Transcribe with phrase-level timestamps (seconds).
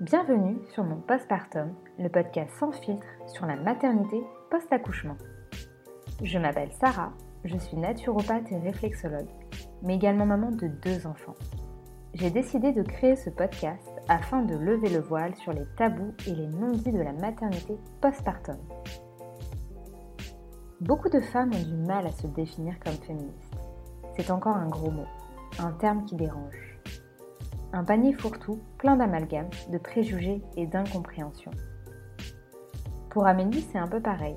[0.00, 4.18] Bienvenue sur mon postpartum, le podcast sans filtre sur la maternité
[4.50, 5.18] post-accouchement.
[6.22, 7.12] Je m'appelle Sarah,
[7.44, 9.28] je suis naturopathe et réflexologue,
[9.82, 11.34] mais également maman de deux enfants.
[12.14, 16.34] J'ai décidé de créer ce podcast afin de lever le voile sur les tabous et
[16.34, 18.56] les non-dits de la maternité postpartum.
[20.80, 23.54] Beaucoup de femmes ont du mal à se définir comme féministes.
[24.16, 25.08] C'est encore un gros mot,
[25.58, 26.69] un terme qui dérange.
[27.72, 31.52] Un panier fourre-tout plein d'amalgames, de préjugés et d'incompréhension.
[33.10, 34.34] Pour Amélie, c'est un peu pareil.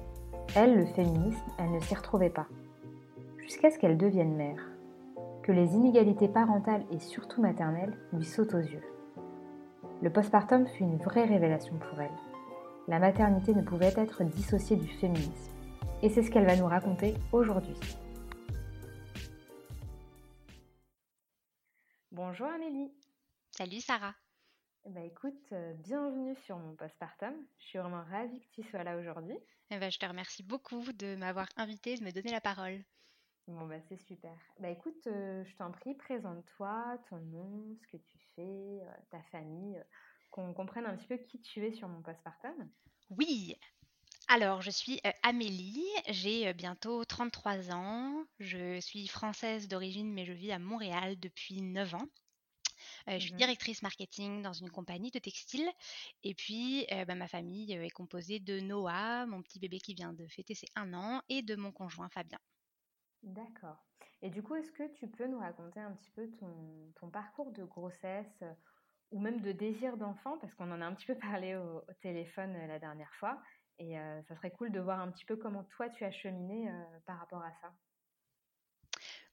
[0.56, 2.46] Elle, le féminisme, elle ne s'y retrouvait pas.
[3.40, 4.70] Jusqu'à ce qu'elle devienne mère.
[5.42, 8.84] Que les inégalités parentales et surtout maternelles lui sautent aux yeux.
[10.04, 12.12] Le postpartum fut une vraie révélation pour elle.
[12.88, 15.54] La maternité ne pouvait être dissociée du féminisme.
[16.04, 17.80] Et c'est ce qu'elle va nous raconter aujourd'hui.
[22.12, 22.92] Bonjour Amélie.
[23.56, 24.16] Salut Sarah.
[24.88, 27.36] Bah écoute, euh, bienvenue sur mon postpartum.
[27.60, 29.38] Je suis vraiment ravie que tu sois là aujourd'hui.
[29.70, 32.84] Eh ben, je te remercie beaucoup de m'avoir invité, de me donner la parole.
[33.48, 34.36] Bon bah c'est super.
[34.60, 39.22] Bah écoute, euh, je t'en prie, présente-toi, ton nom, ce que tu fais, euh, ta
[39.32, 39.80] famille,
[40.32, 42.72] qu'on comprenne un petit peu qui tu es sur mon postpartum.
[43.12, 43.56] Oui.
[44.30, 50.52] Alors, je suis Amélie, j'ai bientôt 33 ans, je suis française d'origine mais je vis
[50.52, 52.08] à Montréal depuis 9 ans.
[53.10, 55.68] Euh, je suis mmh directrice marketing dans une compagnie de textile.
[56.24, 60.14] Et puis, euh, bah, ma famille est composée de Noah, mon petit bébé qui vient
[60.14, 62.40] de fêter ses un an, et de mon conjoint Fabien.
[63.22, 63.84] D'accord.
[64.22, 67.64] Et du coup, est-ce que tu peux nous raconter un petit peu ton, parcours de
[67.64, 68.44] grossesse
[69.12, 70.38] ou même de désir d'enfant?
[70.38, 73.42] Parce qu'on en a un petit peu parlé au, téléphone la dernière fois.
[73.80, 73.96] Et
[74.28, 76.70] ça serait cool de voir un petit peu comment toi tu as cheminé
[77.06, 77.74] par rapport à ça.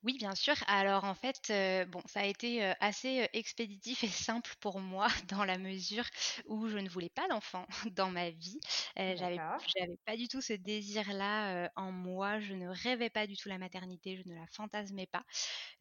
[0.03, 0.55] Oui, bien sûr.
[0.67, 1.53] Alors en fait,
[1.89, 6.05] bon, ça a été assez expéditif et simple pour moi dans la mesure
[6.47, 8.59] où je ne voulais pas d'enfant dans ma vie.
[8.97, 9.43] j'avais,
[9.77, 12.41] j'avais pas du tout ce désir-là en moi.
[12.41, 14.17] Je ne rêvais pas du tout la maternité.
[14.17, 15.25] Je ne la fantasmais pas.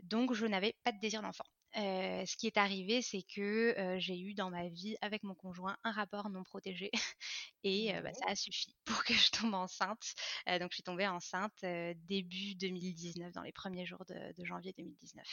[0.02, 1.46] Donc je n'avais pas de désir d'enfant
[1.76, 5.92] ce qui est arrivé, c'est que j'ai eu dans ma vie avec mon conjoint un
[5.92, 6.92] rapport non protégé
[7.64, 10.14] et bah, ça a suffi pour que je tombe enceinte.
[10.48, 11.64] donc je suis tombée enceinte
[12.08, 15.26] début 2019, dans les premiers jours de, janvier 2019.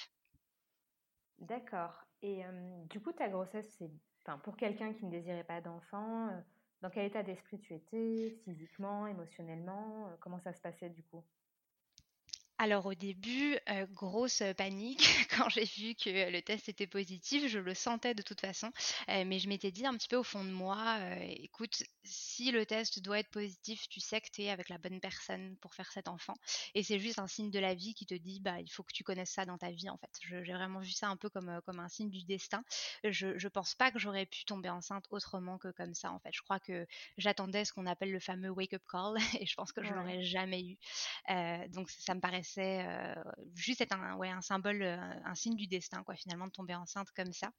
[1.38, 2.04] D'accord.
[2.22, 2.42] Et
[2.90, 3.90] du coup, ta grossesse, c'est
[4.42, 6.30] pour quelqu'un qui ne désirait pas d'enfant,
[6.82, 11.24] dans quel état d'esprit tu étais, physiquement, émotionnellement Comment ça se passait du coup?
[12.58, 15.02] Alors au début, euh, grosse panique
[15.36, 18.70] quand j'ai vu que le test était positif, je le sentais de toute façon,
[19.10, 22.50] euh, mais je m'étais dit un petit peu au fond de moi, euh, écoute, si
[22.52, 25.74] le test doit être positif, tu sais que tu es avec la bonne personne pour
[25.74, 26.34] faire cet enfant,
[26.74, 28.92] et c'est juste un signe de la vie qui te dit, bah il faut que
[28.92, 30.10] tu connaisses ça dans ta vie en fait.
[30.22, 32.62] J'ai vraiment vu ça un peu comme, comme un signe du destin.
[33.04, 36.30] Je, ne pense pas que j'aurais pu tomber enceinte autrement que comme ça en fait.
[36.32, 36.86] Je crois que
[37.18, 40.62] j'attendais ce qu'on appelle le fameux wake-up call, et je pense que je l'aurais jamais
[40.62, 40.78] eu.
[41.70, 42.20] donc ça me
[42.54, 43.16] paraissait
[43.54, 46.74] c'est juste être un, ouais, un symbole, un signe du destin, quoi, finalement, de tomber
[46.74, 47.50] enceinte comme ça.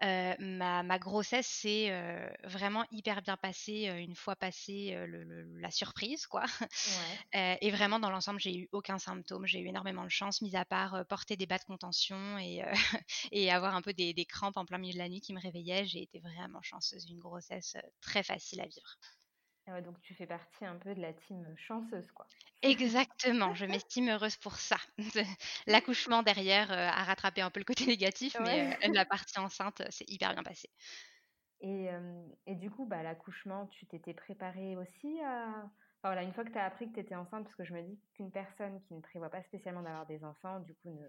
[0.00, 1.90] ma, grossesse s'est
[2.44, 4.96] vraiment hyper bien passée une fois passée
[5.60, 6.44] la surprise, quoi.
[7.32, 9.46] et vraiment, dans l'ensemble, j'ai eu aucun symptôme.
[9.46, 12.62] J'ai eu énormément de chance, mis à part porter des bas de contention et,
[13.32, 15.40] et avoir un peu des, des, crampes en plein milieu de la nuit qui me
[15.40, 15.86] réveillaient.
[15.86, 17.08] J'ai été vraiment chanceuse.
[17.10, 18.98] Une grossesse très facile à vivre.
[19.70, 22.26] Ah donc tu fais partie un peu de la team chanceuse, quoi.
[22.62, 24.78] Exactement, je m'estime heureuse pour ça.
[25.66, 29.82] L'accouchement derrière euh, a rattrapé un peu le côté négatif, mais euh, la partie enceinte,
[29.90, 30.68] c'est hyper bien passé.
[31.60, 31.88] Et,
[32.46, 35.70] et du coup, bah, l'accouchement, tu t'étais préparée aussi à...
[36.00, 37.74] Enfin, voilà, une fois que tu as appris que tu étais enceinte, parce que je
[37.74, 41.08] me dis qu'une personne qui ne prévoit pas spécialement d'avoir des enfants, du coup, ne,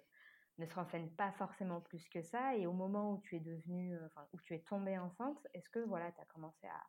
[0.58, 2.56] ne se renseigne pas forcément plus que ça.
[2.56, 5.70] Et au moment où tu es devenue, euh, enfin, où tu es tombée enceinte, est-ce
[5.70, 6.82] que voilà, tu as commencé à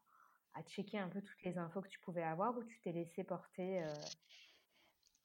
[0.54, 3.24] à checker un peu toutes les infos que tu pouvais avoir ou tu t'es laissé
[3.24, 3.94] porter euh,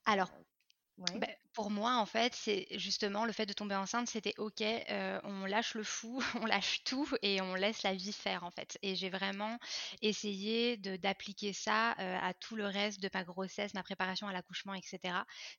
[0.05, 0.31] Alors,
[0.97, 5.19] bah, pour moi, en fait, c'est justement le fait de tomber enceinte, c'était ok, euh,
[5.23, 8.77] on lâche le fou, on lâche tout et on laisse la vie faire, en fait.
[8.83, 9.57] Et j'ai vraiment
[10.01, 14.73] essayé d'appliquer ça euh, à tout le reste de ma grossesse, ma préparation à l'accouchement,
[14.73, 14.99] etc.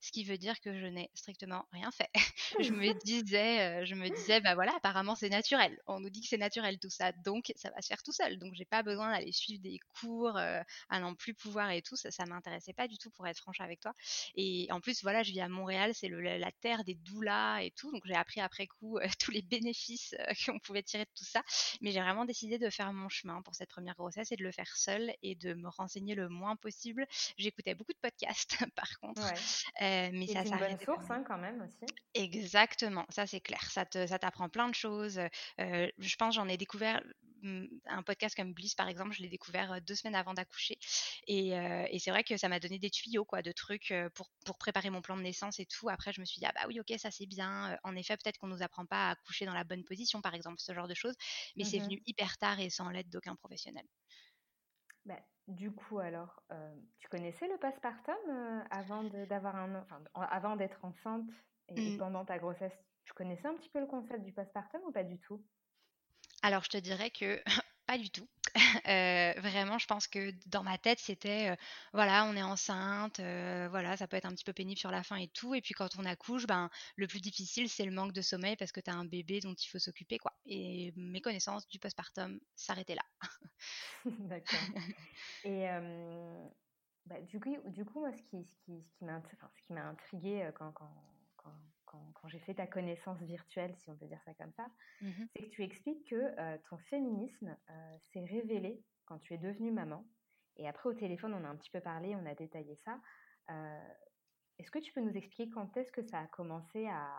[0.01, 2.11] Ce qui veut dire que je n'ai strictement rien fait.
[2.61, 5.81] je me disais, euh, je me disais, bah voilà, apparemment c'est naturel.
[5.87, 8.39] On nous dit que c'est naturel tout ça, donc ça va se faire tout seul.
[8.39, 11.97] Donc j'ai pas besoin d'aller suivre des cours à n'en plus pouvoir et tout.
[11.97, 13.95] Ça, ça m'intéressait pas du tout pour être franche avec toi.
[14.35, 17.91] Et en plus, voilà, je vis à Montréal, c'est la terre des doulas et tout.
[17.93, 21.25] Donc j'ai appris après coup euh, tous les bénéfices euh, qu'on pouvait tirer de tout
[21.25, 21.43] ça.
[21.81, 24.53] Mais j'ai vraiment décidé de faire mon chemin pour cette première grossesse et de le
[24.53, 27.07] faire seule et de me renseigner le moins possible.
[27.37, 29.23] J'écoutais beaucoup de podcasts par contre.
[29.23, 31.93] Euh, mais ça, c'est une bonne source hein, quand même aussi.
[32.15, 33.71] Exactement, ça c'est clair.
[33.71, 35.21] Ça t'apprend plein de choses.
[35.59, 37.03] je pense j'en ai découvert
[37.87, 40.79] un podcast comme Bliss, par exemple, je l'ai découvert deux semaines avant d'accoucher.
[41.27, 41.53] Et,
[41.99, 45.03] c'est vrai que ça m'a donné des tuyaux, quoi, de trucs pour, pour, préparer mon
[45.03, 45.89] plan de naissance et tout.
[45.89, 47.79] Après, je me suis dit, ah bah oui, ok, ça c'est bien.
[47.85, 50.61] En effet, peut-être qu'on nous apprend pas à accoucher dans la bonne position, par exemple,
[50.61, 51.17] ce genre de choses.
[51.57, 53.85] Mais c'est mmh venu hyper tard et sans l'aide d'aucun professionnel.
[55.05, 56.43] Bah, du coup, alors,
[56.99, 61.31] tu connaissais le postpartum avant d'avoir un, enfin, avant d'être enceinte
[61.69, 61.99] et, mmh.
[61.99, 65.19] pendant ta grossesse Tu connaissais un petit peu le concept du postpartum ou pas du
[65.21, 65.45] tout?
[66.47, 67.43] Alors, je te dirais que
[67.89, 68.29] pas du tout.
[68.89, 71.57] Euh, vraiment, je pense que dans ma tête, c'était euh,
[71.93, 75.03] voilà, on est enceinte, euh, voilà, ça peut être un petit peu pénible sur la
[75.03, 75.55] fin et tout.
[75.57, 78.71] Et puis quand on accouche, ben, le plus difficile, c'est le manque de sommeil parce
[78.71, 80.19] que tu as un bébé dont il faut s'occuper.
[80.19, 80.33] quoi.
[80.47, 83.05] Et mes connaissances du postpartum s'arrêtaient là.
[84.05, 84.61] D'accord.
[85.45, 85.67] Et
[87.07, 90.71] bah, du, coup, du coup, moi, ce qui, ce qui, ce qui m'a intrigué quand,
[90.73, 90.95] quand
[92.15, 94.67] quand, j'ai fait ta connaissance virtuelle, si on peut dire ça comme ça,
[95.01, 99.39] mmh c'est que tu expliques que euh, ton féminisme euh, s'est révélé quand tu es
[99.39, 100.05] devenue maman.
[100.57, 102.99] Et après, au téléphone, on a un petit peu parlé, on a détaillé ça.
[103.51, 103.89] Euh,
[104.59, 107.11] est-ce que tu peux nous expliquer quand est-ce que ça a commencé à,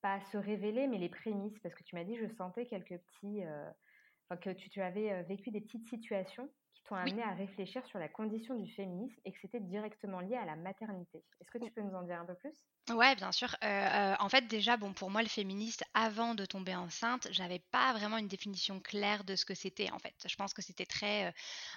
[0.00, 1.58] pas à se révéler, mais les prémices?
[1.60, 3.42] Parce que tu m'as dit, je sentais quelques petits.
[4.24, 7.98] Enfin, que tu, tu, avais vécu des petites situations qui t'ont amené à réfléchir sur
[7.98, 11.24] la condition du féminisme et que c'était directement lié à la maternité.
[11.40, 12.54] Est-ce que tu peux nous en dire un peu plus?
[12.90, 13.54] Ouais, bien sûr.
[13.62, 17.58] Euh, euh, en fait, déjà, bon, pour moi, le féministe, avant de tomber enceinte, j'avais
[17.70, 19.90] pas vraiment une définition claire de ce que c'était.
[19.90, 21.32] En fait, je pense que c'était très, euh,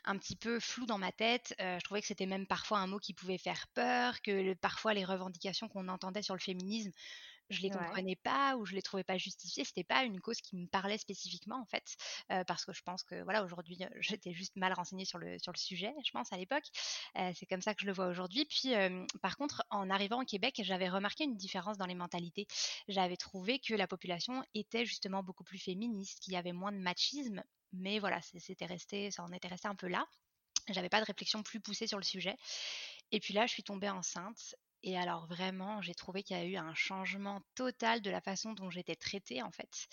[0.05, 1.53] un petit peu flou dans ma tête.
[1.59, 5.03] je trouvais que c'était même parfois un mot qui pouvait faire peur, que parfois les
[5.03, 6.91] revendications qu'on entendait sur le féminisme
[7.51, 9.63] je les comprenais pas ou je les trouvais pas justifiées.
[9.63, 11.95] C'était pas une cause qui me parlait spécifiquement en fait,
[12.47, 15.57] parce que je pense que voilà aujourd'hui j'étais juste mal renseignée sur le sur le
[15.57, 16.65] sujet, je pense à l'époque.
[17.15, 18.45] c'est comme ça que je le vois aujourd'hui.
[18.45, 18.73] Puis
[19.21, 22.47] par contre, en arrivant au Québec, j'avais remarqué une différence dans les mentalités.
[22.87, 26.77] J'avais trouvé que la population était justement beaucoup plus féministe, qu'il y avait moins de
[26.77, 27.43] machisme,
[27.73, 30.05] mais voilà, c'était resté, ça en était resté un peu là.
[30.69, 32.35] J'avais pas de réflexion plus poussée sur le sujet.
[33.11, 36.45] Et puis là, je suis tombée enceinte et alors vraiment, j'ai trouvé qu'il y a
[36.45, 39.87] eu un changement total de la façon dont j'étais traitée en fait.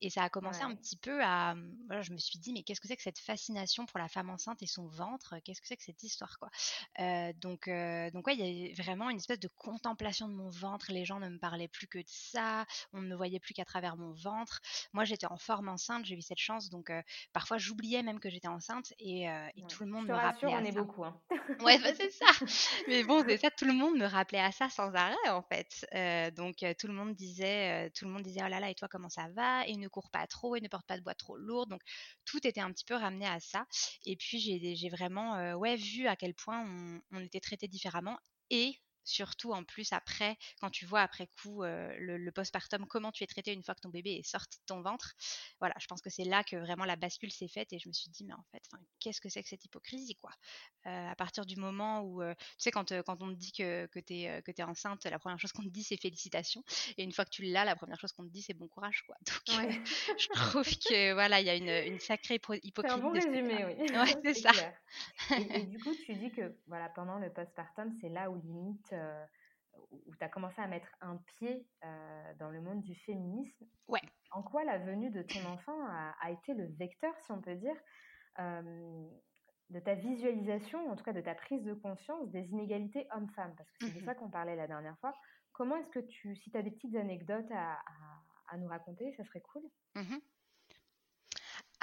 [0.00, 2.62] Et ça a commencé un petit peu à, mmh, voilà, je me suis dit mais
[2.62, 5.34] qu'est-ce que c'est que cette fascination pour la femme enceinte et son ventre?
[5.44, 6.50] Qu'est-ce que c'est que cette histoire quoi?
[7.00, 10.50] Euh, Donc euh, donc ouais, il y a vraiment une espèce de contemplation de mon
[10.50, 10.92] ventre.
[10.92, 12.66] Les gens ne me parlaient plus que de ça.
[12.92, 14.60] On ne me voyait plus qu'à travers mon ventre.
[14.92, 16.04] Moi, j'étais en forme enceinte.
[16.04, 16.70] J'ai eu cette chance.
[16.70, 17.00] Donc euh,
[17.32, 20.54] parfois, j'oubliais même que j'étais enceinte et, et tout le monde me rappelait.
[20.54, 21.04] on est beaucoup.
[21.04, 21.18] Hein.
[21.60, 22.26] ouais, bah, c'est ça.
[22.88, 23.50] Mais bon, c'est ça.
[23.50, 25.86] Tout le monde me rappelait à ça sans arrêt en fait.
[25.94, 28.70] Euh, donc euh, tout le monde disait, euh, tout le monde disait oh là là
[28.70, 29.66] et toi comment ça va?
[29.66, 31.70] Et ne cours pas trop et ne porte pas de boîte trop lourde.
[31.70, 31.82] Donc
[32.24, 33.66] tout était un petit peu ramené à ça.
[34.06, 38.18] Et puis j'ai vraiment ouais vu à quel point on, on était traité différemment
[38.50, 43.22] et surtout en plus après, quand tu vois après coup euh, le, postpartum, comment tu
[43.22, 45.14] es traité une fois que ton bébé est sorti de ton ventre.
[45.60, 47.92] Voilà, je pense que c'est là que vraiment la bascule s'est faite et je me
[47.92, 48.62] suis dit, mais en fait,
[49.00, 50.30] qu'est-ce que c'est que cette hypocrisie, quoi?
[50.86, 53.86] Euh, À partir du moment où, euh, tu sais, quand, quand on te dit que,
[53.86, 56.64] que tu es, que es enceinte, la première chose qu'on te dit, c'est félicitations.
[56.96, 59.02] Et une fois que tu l'as, la première chose qu'on te dit, c'est bon courage,
[59.06, 59.16] quoi.
[59.46, 59.84] Donc,
[60.18, 62.72] je trouve que, voilà, il y a une, une sacrée hypocrisie.
[62.76, 63.96] C'est un bon résumé, oui.
[63.96, 64.52] Ouais, c'est ça.
[65.36, 68.93] Et, et, du coup, tu dis que, voilà, pendant le postpartum, c'est là où limite
[68.94, 69.24] euh,
[69.90, 73.66] où tu as commencé à mettre un pied euh, dans le monde du féminisme.
[73.88, 74.02] Ouais.
[74.30, 77.76] En quoi la venue de ton enfant a, été le vecteur, si on peut dire,
[78.38, 79.08] euh,
[79.70, 83.54] de ta visualisation, en tout cas de ta prise de conscience des inégalités hommes-femmes?
[83.56, 85.14] Parce que c'est de mmh ça qu'on parlait la dernière fois.
[85.52, 87.78] Comment est-ce que tu, si tu as des petites anecdotes à,
[88.58, 89.62] nous raconter, ça serait cool
[89.96, 90.16] mmh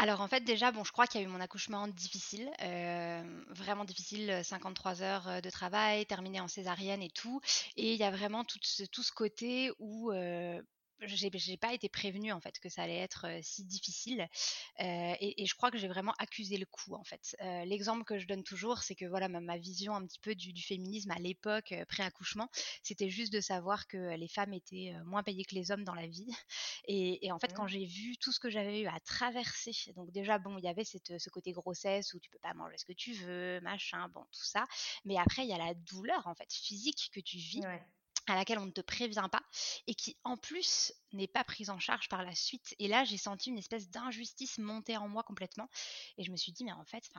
[0.01, 3.21] alors en fait déjà, bon, je crois qu'il y a eu mon accouchement difficile, euh,
[3.49, 7.39] vraiment difficile, 53 heures euh, de travail, terminé en césarienne et tout.
[7.77, 10.59] Et il y a vraiment tout ce, côté où euh,
[11.07, 14.27] j'ai pas été prévenue en fait que ça allait être si difficile
[14.79, 17.35] et, je crois que j'ai vraiment accusé le coup en fait.
[17.65, 21.11] L'exemple que je donne toujours, c'est que voilà ma, vision un petit peu du, féminisme
[21.11, 22.49] à l'époque pré-accouchement,
[22.83, 26.07] c'était juste de savoir que les femmes étaient moins payées que les hommes dans la
[26.07, 26.29] vie
[26.87, 27.69] et, en fait quand mmh.
[27.69, 30.83] j'ai vu tout ce que j'avais eu à traverser, donc déjà bon il y avait
[30.83, 34.23] cette, ce côté grossesse où tu peux pas manger ce que tu veux, machin, bon
[34.31, 34.65] tout ça,
[35.05, 37.61] mais après il y a la douleur en fait physique que tu vis
[38.27, 39.41] à laquelle on ne te prévient pas
[39.87, 42.75] et qui en plus n'est pas prise en charge par la suite.
[42.79, 45.69] Et là, j'ai senti une espèce d'injustice monter en moi complètement.
[46.17, 47.09] Et je me suis dit, mais en fait,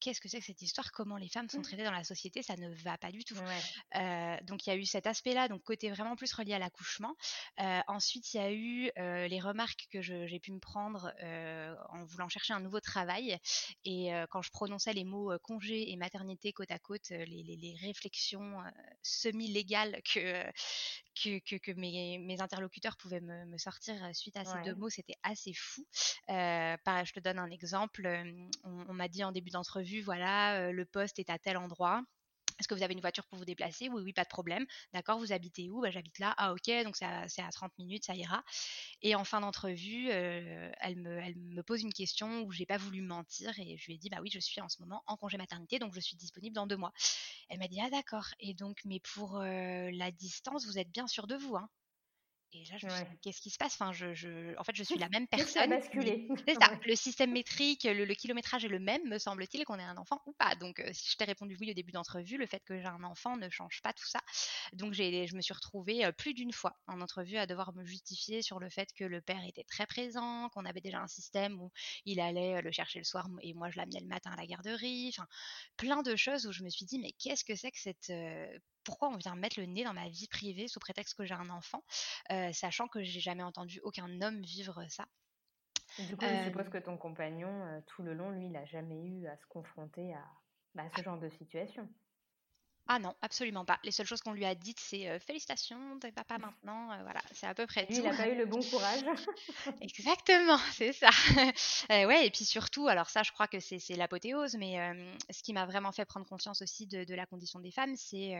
[0.00, 0.92] qu'est-ce que c'est que cette histoire?
[0.92, 1.62] Comment les femmes sont mmh.
[1.62, 2.42] traitées dans la société?
[2.42, 3.34] Ça ne va pas du tout.
[3.96, 7.14] Euh, donc il y a eu cet aspect-là, donc côté vraiment plus relié à l'accouchement.
[7.60, 11.12] Euh, ensuite, il y a eu euh, les remarques que j'ai pu me prendre
[11.90, 13.38] en voulant chercher un nouveau travail.
[13.84, 18.62] Et quand je prononçais les mots congé et maternité côte à côte, les, les réflexions
[19.02, 20.44] semi-légales que
[21.22, 25.84] que, mes, interlocuteurs pouvaient me, sortir suite à ces deux mots, c'était assez fou.
[26.28, 28.08] je te donne un exemple.
[28.64, 32.02] On, m'a dit en début d'entrevue, voilà, le poste est à tel endroit.
[32.58, 33.88] Est-ce que vous avez une voiture pour vous déplacer?
[33.88, 34.66] Oui, oui, pas de problème.
[34.92, 35.80] D'accord, vous habitez où?
[35.80, 36.34] Bah, J'habite là.
[36.38, 38.42] Ah, ok, donc c'est à, 30 minutes, ça ira.
[39.02, 43.58] Et en fin d'entrevue, euh, elle, me, pose une question où j'ai pas voulu mentir
[43.58, 45.78] et je lui ai dit Bah oui, je suis en ce moment en congé maternité,
[45.78, 46.92] donc je suis disponible dans deux mois.
[47.48, 48.26] Elle m'a dit Ah, d'accord.
[48.40, 51.68] Et donc, mais pour euh, la distance, vous êtes bien sûr de vous hein?
[52.52, 53.74] Et là, je me suis dit, qu'est-ce qui se passe?
[53.74, 55.70] Enfin, je, En fait, je suis la même personne.
[56.46, 56.78] C'est ça.
[56.86, 60.32] Le système métrique, le, kilométrage est le même, me semble-t-il, qu'on ait un enfant ou
[60.32, 60.54] pas.
[60.54, 63.04] Donc, euh, si je t'ai répondu oui au début d'entrevue, le fait que j'ai un
[63.04, 64.20] enfant ne change pas tout ça.
[64.72, 68.40] Donc, je me suis retrouvée euh, plus d'une fois en entrevue à devoir me justifier
[68.40, 71.70] sur le fait que le père était très présent, qu'on avait déjà un système où
[72.06, 74.46] il allait euh, le chercher le soir et moi, je l'amenais le matin à la
[74.46, 75.10] garderie.
[75.10, 75.26] Enfin,
[75.76, 78.10] plein de choses où je me suis dit, mais qu'est-ce que c'est que cette
[78.88, 81.50] pourquoi on vient mettre le nez dans ma vie privée sous prétexte que j'ai un
[81.50, 81.84] enfant,
[82.32, 85.06] euh, sachant que j'ai jamais entendu aucun homme vivre ça.
[85.98, 89.04] Du coup, je suppose que ton compagnon, euh, tout le long, lui, il n'a jamais
[89.04, 90.24] eu à se confronter à,
[90.74, 91.86] bah, ce genre de situation.
[92.90, 93.78] Ah non, absolument pas.
[93.84, 96.90] Les seules choses qu'on lui a dites, c'est euh, félicitations, t'es papa maintenant.
[96.90, 97.92] Euh, voilà, c'est à peu près tout.
[97.92, 99.02] Il n'a pas eu le bon courage.
[99.82, 101.10] Exactement, c'est ça.
[101.92, 104.78] euh, ouais, et puis surtout, alors ça, je crois que c'est l'apothéose, mais
[105.30, 108.34] ce qui m'a vraiment fait prendre conscience aussi de, de la condition des femmes, c'est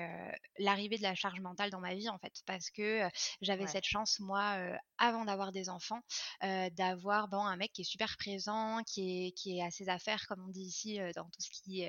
[0.59, 3.07] l'arrivée de la charge mentale dans ma vie, en fait, parce que
[3.43, 4.57] j'avais cette chance, moi,
[4.99, 6.01] avant d'avoir des enfants,
[6.43, 10.27] d'avoir bon, un mec qui est super présent, qui est, qui est à ses affaires,
[10.27, 11.85] comme on dit ici, dans tout ce qui,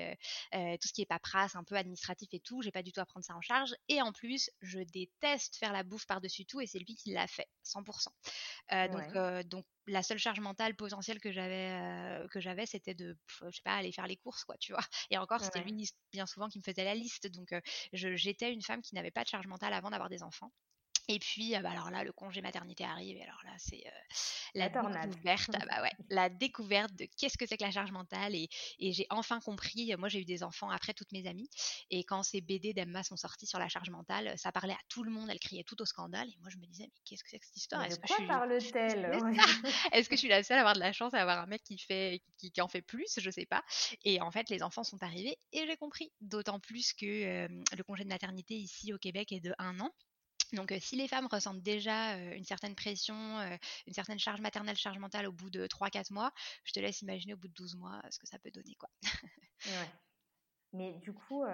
[0.52, 3.06] tout ce qui est paperasse, un peu administratif et tout j'ai pas du tout à
[3.06, 3.74] prendre ça en charge.
[3.88, 7.26] Et en plus, je déteste faire la bouffe par-dessus tout et c'est lui qui l'a
[7.26, 8.10] fait, 100%.
[8.72, 13.50] Euh, donc, donc, la seule charge mentale potentielle que j'avais, que j'avais, c'était de, je
[13.50, 14.84] sais pas, aller faire les courses, quoi, tu vois?
[15.10, 15.72] Et encore, c'était lui
[16.12, 17.26] bien souvent qui me faisait la liste.
[17.28, 17.54] Donc,
[17.92, 20.52] j'étais une femme qui n'avait pas de charge mentale avant d'avoir des enfants.
[21.08, 23.16] Et puis, bah, alors là, le congé maternité arrive.
[23.16, 23.82] Et alors là, c'est
[24.54, 25.50] la, découverte.
[25.54, 28.34] Ah bah ouais, la découverte de qu'est-ce que c'est que la charge mentale.
[28.34, 29.94] Et, j'ai enfin compris.
[29.98, 31.50] Moi, j'ai eu des enfants après toutes mes amies.
[31.90, 35.02] Et quand ces BD d'Emma sont sortis sur la charge mentale, ça parlait à tout
[35.02, 35.28] le monde.
[35.30, 36.28] Elle criait tout au scandale.
[36.28, 37.84] Et moi, je me disais, mais qu'est-ce que c'est que cette histoire?
[37.84, 38.26] Est-ce que je suis...
[38.26, 39.10] parle-t-elle
[39.92, 41.62] Est-ce que je suis la seule à avoir de la chance à avoir un mec
[41.62, 43.18] qui fait, qui, en fait plus?
[43.18, 43.62] Je sais pas.
[44.04, 46.12] Et en fait, les enfants sont arrivés et j'ai compris.
[46.20, 49.90] D'autant plus que le congé de maternité ici au Québec est de un an.
[50.52, 53.14] Donc, si les femmes ressentent déjà une certaine pression,
[53.86, 56.32] une certaine charge maternelle, charge mentale au bout de 3-4 mois,
[56.64, 58.74] je te laisse imaginer au bout de 12 mois ce que ça peut donner.
[58.76, 58.90] Quoi.
[60.72, 61.44] Mais du coup,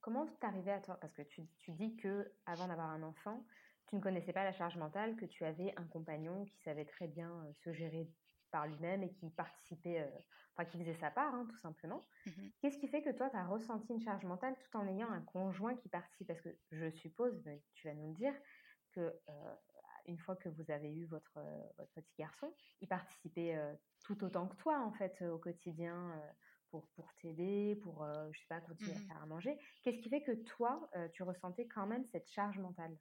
[0.00, 0.98] comment t'es à toi?
[1.00, 3.44] Parce que tu, tu, dis que avant d'avoir un enfant,
[3.88, 7.08] tu ne connaissais pas la charge mentale, que tu avais un compagnon qui savait très
[7.08, 8.08] bien se gérer
[8.54, 10.18] par lui-même et qui participait, euh,
[10.52, 12.00] enfin qui faisait sa part, hein, tout simplement.
[12.24, 12.30] Mmh
[12.60, 15.22] Qu'est-ce qui fait que toi, tu as ressenti une charge mentale tout en ayant un
[15.22, 16.28] conjoint qui participe?
[16.28, 17.34] Parce que je suppose,
[17.74, 18.32] tu vas nous le dire,
[18.92, 19.54] que euh,
[20.06, 23.58] une fois que vous avez eu votre, euh, votre petit garçon, il participait
[24.04, 25.98] tout autant que toi, en fait, au quotidien.
[26.70, 29.58] pour, pour t'aider, pour, je sais pas, continuer à mmh faire à manger.
[29.82, 32.96] Qu'est-ce qui fait que toi, tu ressentais quand même cette charge mentale?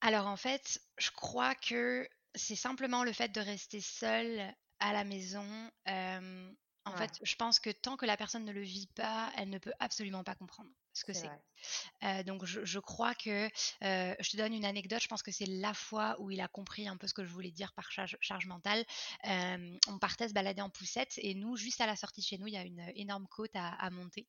[0.00, 5.04] Alors en fait, je crois que c'est simplement le fait de rester seule à la
[5.04, 5.46] maison.
[5.86, 9.58] en fait, je pense que tant que la personne ne le vit pas, elle ne
[9.58, 12.24] peut absolument pas comprendre ce que c'est.
[12.24, 13.48] donc, je, crois que,
[13.82, 16.88] je te donne une anecdote, je pense que c'est la fois où il a compris
[16.88, 18.84] un peu ce que je voulais dire par charge, mentale.
[19.24, 22.46] on partait se balader en poussette et nous, juste à la sortie de chez nous,
[22.46, 24.26] il y a une énorme côte à monter.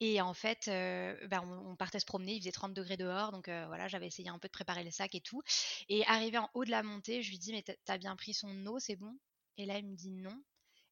[0.00, 3.86] Et en fait, ben, on, partait se promener, il faisait 30 degrés dehors, donc voilà,
[3.86, 5.42] j'avais essayé un peu de préparer le sac et tout.
[5.88, 8.66] Et arrivé en haut de la montée, je lui dis, mais t'as bien pris son
[8.66, 9.18] eau, c'est bon?
[9.58, 10.42] Et là, il me dit non.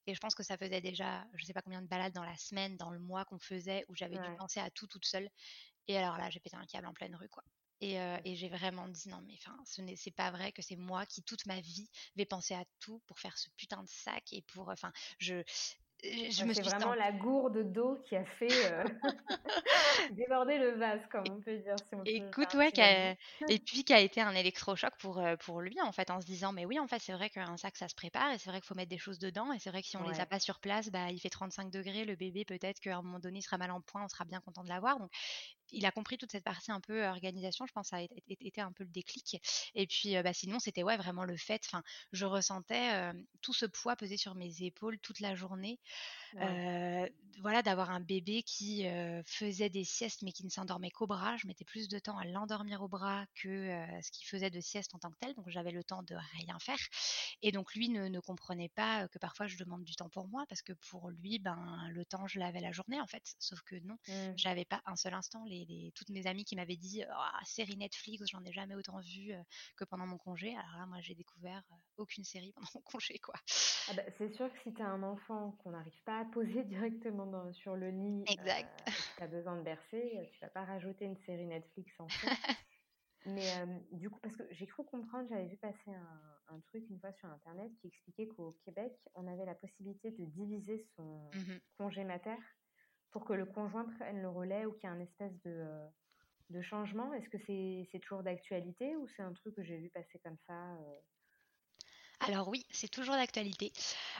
[0.06, 2.36] Et je pense que ça faisait déjà, je sais pas combien de balades dans la
[2.36, 5.28] semaine, dans le mois qu'on faisait, où j'avais dû penser à tout toute seule.
[5.86, 7.44] Et alors là, j'ai pété un câble en pleine rue, quoi.
[7.80, 10.76] Et, et j'ai vraiment dit non, mais enfin, ce n'est c'est pas vrai que c'est
[10.76, 14.32] moi qui toute ma vie vais penser à tout pour faire ce putain de sac
[14.32, 15.44] et pour, enfin, je,
[16.02, 18.84] c'est vraiment la gourde d'eau qui a fait euh,
[20.12, 21.74] déborder le vase, comme on peut dire.
[21.78, 22.70] Si on Écoute, ouais,
[23.48, 26.26] et puis qui a été un électrochoc pour, euh, pour lui, en fait, en se
[26.26, 28.60] disant, mais oui, en fait, c'est vrai qu'un sac, ça se prépare, et c'est vrai
[28.60, 30.38] qu'il faut mettre des choses dedans, et c'est vrai que si on les a pas
[30.38, 33.42] sur place, bah, il fait 35 degrés, le bébé, peut-être qu'à un moment donné, il
[33.42, 34.98] sera mal en point, on sera bien content de l'avoir.
[34.98, 35.10] Donc,
[35.72, 38.72] il a compris toute cette partie un peu organisation, je pense, ça a été un
[38.72, 39.40] peu le déclic.
[39.74, 41.82] Et puis, bah, sinon, c'était ouais, vraiment le fait, enfin,
[42.12, 45.78] je ressentais tout ce poids peser sur mes épaules toute la journée.
[47.40, 48.84] Voilà, d'avoir un bébé qui
[49.24, 51.36] faisait des siestes mais qui ne s'endormait qu'au bras.
[51.36, 53.68] Je mettais plus de temps à l'endormir au bras que
[54.02, 55.34] ce qu'il faisait de sieste en tant que tel.
[55.34, 56.78] Donc j'avais le temps de rien faire.
[57.42, 60.44] Et donc lui ne, ne, comprenait pas que parfois je demande du temps pour moi
[60.48, 63.22] parce que pour lui, ben le temps je l'avais la journée en fait.
[63.38, 64.32] Sauf que non, mmh.
[64.36, 65.44] j'avais pas un seul instant.
[65.44, 69.00] Les les, toutes mes amies qui m'avaient dit oh, série Netflix, j'en ai jamais autant
[69.00, 69.32] vu
[69.76, 70.56] que pendant mon congé.
[70.56, 71.62] Alors là, moi, j'ai découvert
[71.96, 73.34] aucune série pendant mon congé, quoi.
[73.90, 76.64] Ah bah, c'est sûr que si tu as un enfant qu'on n'arrive pas à poser
[76.64, 78.90] directement sur le lit, exact.
[79.16, 82.28] tu as besoin de bercer, tu vas pas rajouter une série Netflix en fait.
[83.26, 83.50] Mais
[83.92, 87.28] du coup, parce que j'ai cru comprendre, j'avais vu passer un, truc une fois sur
[87.28, 92.36] Internet qui expliquait qu'au Québec, on avait la possibilité de diviser son mmh congé mater
[93.10, 95.66] pour que le conjoint prenne le relais ou qu'il y ait un espèce de,
[96.50, 97.12] de changement.
[97.14, 100.78] Est-ce que c'est toujours d'actualité ou c'est un truc que j'ai vu passer comme ça
[102.28, 103.72] alors oui, c'est toujours d'actualité.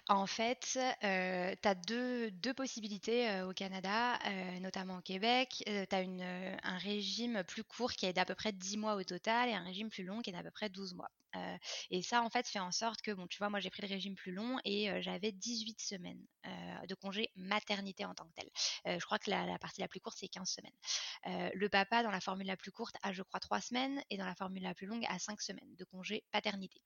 [0.09, 5.63] En fait, euh, tu as deux, possibilités euh, au Canada, euh, notamment au Québec.
[5.67, 9.51] tu as un régime plus court qui est d'à peu près 10 mois au total
[9.51, 11.11] et un régime plus long qui est d'à peu près 12 mois.
[11.91, 13.89] et ça, en fait, fait en sorte que, bon, tu vois, moi j'ai pris le
[13.89, 16.25] régime plus long et j'avais 18 semaines
[16.89, 18.99] de congé maternité en tant que tel.
[18.99, 21.53] je crois que la, la, partie la plus courte, c'est 15 semaines.
[21.55, 24.27] le papa, dans la formule la plus courte, a, je crois, 3 semaines et dans
[24.27, 26.81] la formule la plus longue, a 5 semaines de congé paternité.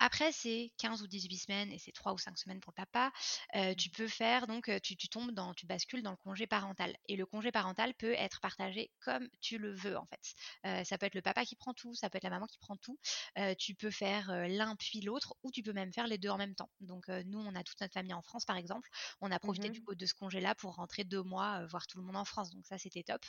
[0.00, 3.12] Après, c'est 15 ou 18 semaines et c'est 3 ou 5 semaines pour le papa.
[3.54, 6.96] Euh, tu peux faire, donc, tu, tombes dans, tu bascules dans le congé parental.
[7.06, 10.34] Et le congé parental peut être partagé comme tu le veux, en fait.
[10.66, 12.58] Euh, ça peut être le papa qui prend tout, ça peut être la maman qui
[12.58, 12.98] prend tout.
[13.38, 16.38] Euh, tu peux faire l'un puis l'autre ou tu peux même faire les deux en
[16.38, 16.70] même temps.
[16.80, 18.88] Donc, nous, on a toute notre famille en France, par exemple.
[19.20, 21.98] On a profité mmh du coup de ce congé-là pour rentrer deux mois, voir tout
[21.98, 22.50] le monde en France.
[22.50, 23.22] Donc, ça, c'était top.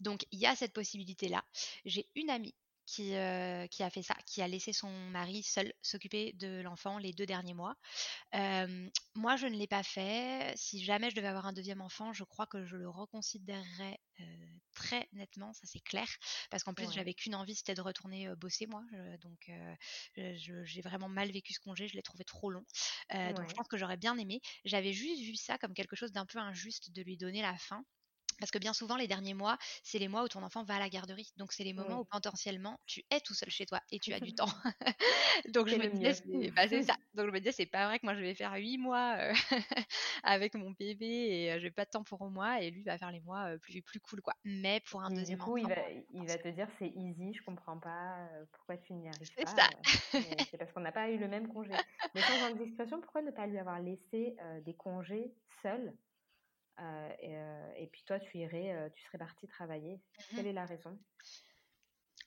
[0.00, 1.44] Donc il y a cette possibilité-là.
[1.84, 2.54] J'ai une amie
[2.86, 6.98] qui, euh, qui a fait ça, qui a laissé son mari seul s'occuper de l'enfant
[6.98, 7.76] les deux derniers mois.
[9.14, 10.52] moi, je ne l'ai pas fait.
[10.56, 13.98] Si jamais je devais avoir un deuxième enfant, je crois que je le reconsidérerais
[14.74, 16.06] très nettement, ça c'est clair,
[16.50, 18.82] parce qu'en plus j'avais qu'une envie, c'était de retourner bosser moi.
[19.20, 19.50] donc
[20.16, 22.64] j'ai vraiment mal vécu ce congé, je l'ai trouvé trop long.
[23.10, 24.40] Donc je pense que j'aurais bien aimé.
[24.64, 27.84] J'avais juste vu ça comme quelque chose d'un peu injuste de lui donner la fin.
[28.38, 30.78] Parce que bien souvent, les derniers mois, c'est les mois où ton enfant va à
[30.78, 31.32] la garderie.
[31.36, 34.20] Donc, c'est les moments où potentiellement, tu es tout seul chez toi et tu as
[34.20, 34.48] du temps.
[35.52, 36.96] Donc, je me disais, c'est bah, ça.
[37.14, 39.32] Donc, je me disais, c'est pas vrai que moi, je vais faire huit mois euh,
[40.22, 42.98] avec mon bébé et je euh, j'ai pas de temps pour moi et lui va
[42.98, 44.34] faire les mois euh, plus, plus cool, quoi.
[44.44, 45.76] Mais pour un deuxième du coup, il va,
[46.12, 49.46] il va te dire, c'est easy, je comprends pas pourquoi tu n'y arrives pas.
[49.46, 49.68] Ça.
[50.50, 51.72] c'est parce qu'on n'a pas eu le même congé.
[52.14, 55.94] Mais sans indiscrétion, pourquoi ne pas lui avoir laissé des congés seuls
[56.80, 60.00] euh, euh, et, puis toi, tu irais, euh, tu serais partie travailler.
[60.30, 60.98] Quelle mmh est la raison?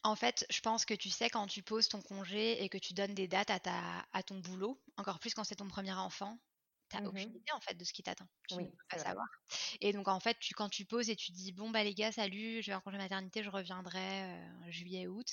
[0.04, 2.94] En fait, je pense que tu sais quand tu poses ton congé et que tu
[2.94, 6.40] donnes des dates à, ta, à ton boulot, encore plus quand c'est ton premier enfant,
[6.90, 8.28] tu n'as mmh aucune idée en fait de ce qui t'attend.
[8.48, 9.28] Tu ne peux pas savoir.
[9.82, 12.14] Et donc en fait, tu, quand tu poses et tu dis bon bah les gars,
[12.14, 15.28] salut, je vais en congé maternité, je reviendrai juillet août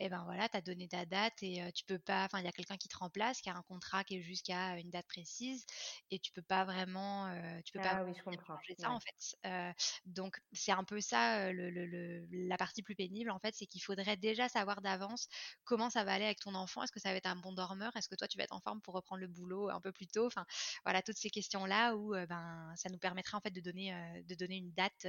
[0.00, 2.48] et ben voilà, tu as donné ta date et tu peux pas, enfin il y
[2.48, 5.66] a quelqu'un qui te remplace, qui a un contrat qui est jusqu'à une date précise
[6.10, 7.30] et tu peux pas vraiment,
[7.64, 8.56] tu peux pas ah oui, je comprends.
[8.56, 9.74] changer ça en fait.
[10.06, 14.16] donc c'est un peu ça le, la partie plus pénible en fait, c'est qu'il faudrait
[14.16, 15.28] déjà savoir d'avance
[15.64, 16.82] comment ça va aller avec ton enfant.
[16.82, 17.94] Est-ce que ça va être un bon dormeur?
[17.94, 20.06] Est-ce que toi tu vas être en forme pour reprendre le boulot un peu plus
[20.06, 20.26] tôt?
[20.26, 20.46] Enfin
[20.84, 23.94] voilà toutes ces questions là où ben ça nous permettrait en fait de donner
[24.26, 25.06] de donner une date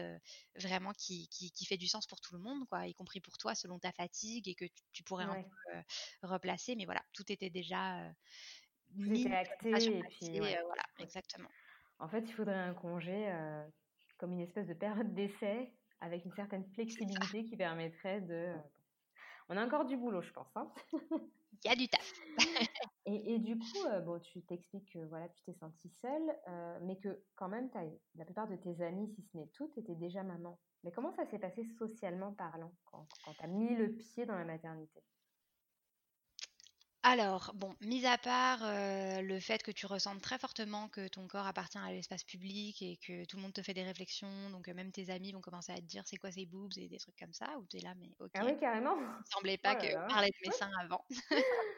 [0.56, 3.38] vraiment qui, qui, qui, fait du sens pour tout le monde quoi, y compris pour
[3.38, 6.76] toi selon ta fatigue et que tu tu pourrais un peu replacer.
[6.76, 8.12] Mais voilà, tout était déjà
[8.96, 9.28] mis.
[9.32, 9.70] acté.
[9.70, 11.50] Et puis, voilà, exactement.
[12.00, 13.32] En fait, il faudrait un congé
[14.18, 18.54] comme une espèce de période d'essai avec une certaine flexibilité qui permettrait de.
[19.50, 20.56] On a encore du boulot, je pense.
[20.56, 22.14] Hein il y a du taf.
[23.06, 26.36] Et, du coup, bon, tu t'expliques que voilà, tu t'es sentie seule,
[26.82, 27.70] mais que quand même,
[28.16, 30.60] la plupart de tes amis, si ce n'est toutes, étaient déjà maman.
[30.84, 34.36] Mais comment ça s'est passé socialement parlant quand, quand tu as mis le pied dans
[34.36, 35.04] la maternité?
[37.04, 41.28] Alors, bon, mis à part euh, le fait que tu ressentes très fortement que ton
[41.28, 44.68] corps appartient à l'espace public et que tout le monde te fait des réflexions, donc
[44.68, 47.00] euh, même tes amis vont commencer à te dire c'est quoi ces boobs et des
[47.00, 48.30] trucs comme ça, ou tu es là, mais ok.
[48.36, 48.96] Ah oui, carrément.
[49.00, 51.04] Il semblait pas oh que parlait de mes seins avant.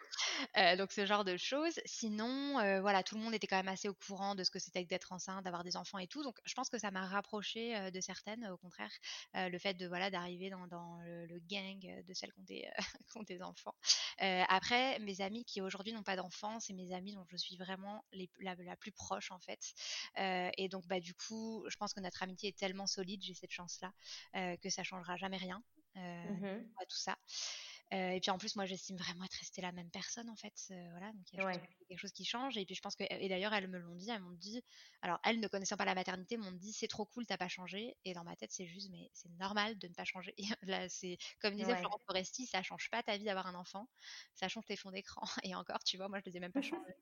[0.58, 1.80] Euh, donc ce genre de choses.
[1.86, 4.84] Sinon, voilà, tout le monde était quand même assez au courant de ce que c'était
[4.84, 6.22] que d'être enceinte, d'avoir des enfants et tout.
[6.22, 8.92] Donc je pense que ça m'a rapproché de certaines, au contraire,
[9.34, 12.70] le fait de voilà d'arriver dans, le, gang de celles qui ont des,
[13.12, 13.74] qui ont des enfants.
[14.20, 18.04] après, amis qui aujourd'hui n'ont pas d'enfants, c'est mes amis dont je suis vraiment
[18.40, 19.74] la, plus proche en fait.
[20.20, 23.34] Euh, et donc bah du coup, je pense que notre amitié est tellement solide, j'ai
[23.34, 23.94] cette chance-là,
[24.36, 25.64] euh, que ça changera jamais rien.
[25.98, 27.16] Euh, mmh tout ça.
[27.94, 30.54] Et puis en plus, moi, j'estime vraiment être restée la même personne, en fait.
[30.92, 31.52] voilà, donc il y a
[31.90, 32.58] quelque chose qui change.
[32.58, 34.64] Et puis je pense que, et d'ailleurs, elles me l'ont dit, elles m'ont dit,
[35.02, 37.96] alors elles ne connaissant pas la maternité, m'ont dit, c'est trop cool, t'as pas changé.
[38.06, 40.34] Et dans ma tête, c'est juste, mais c'est normal de ne pas changer.
[40.64, 43.88] là, c'est comme disait Florence Foresti, ça change pas ta vie d'avoir un enfant,
[44.34, 45.22] ça change tes fonds d'écran.
[45.44, 46.96] Et encore, tu vois, moi, je les ai même pas changés.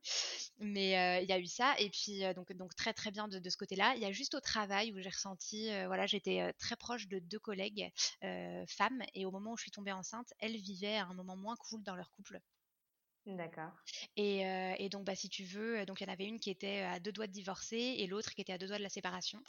[0.60, 1.76] Mais il y a eu ça.
[1.80, 3.94] Et puis, donc, donc très, très bien de, de ce côté-là.
[3.96, 7.40] Il y a juste au travail où j'ai ressenti, voilà, j'étais très proche de deux
[7.40, 7.92] collègues
[8.68, 9.02] femmes.
[9.14, 11.96] Et au moment où je suis tombée enceinte, elles vivaient un moment moins cool dans
[11.96, 12.40] leur couple.
[13.26, 13.72] D'accord.
[14.16, 17.00] Et, donc, bah, si tu veux, donc il y en avait une qui était à
[17.00, 19.42] deux doigts de divorcer et l'autre qui était à deux doigts de la séparation.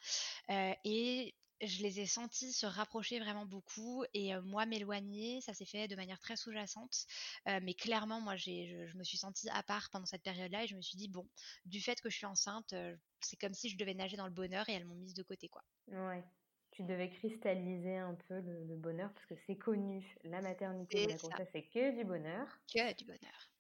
[0.49, 5.89] et je les ai sentis se rapprocher vraiment beaucoup et moi m'éloigner, ça s'est fait
[5.89, 7.07] de manière très sous-jacente.
[7.47, 10.77] mais clairement, moi, je, je, me suis sentie à part pendant cette période-là et je
[10.77, 11.29] me suis dit, bon,
[11.65, 12.75] du fait que je suis enceinte,
[13.21, 15.49] c'est comme si je devais nager dans le bonheur et elles m'ont mise de côté,
[15.49, 15.63] quoi.
[15.89, 16.25] Ouais
[16.73, 21.49] tu devais cristalliser un peu le, bonheur parce que c'est connu, la maternité la grossesse,
[21.53, 22.47] c'est que du bonheur.
[22.75, 23.52] Que du bonheur.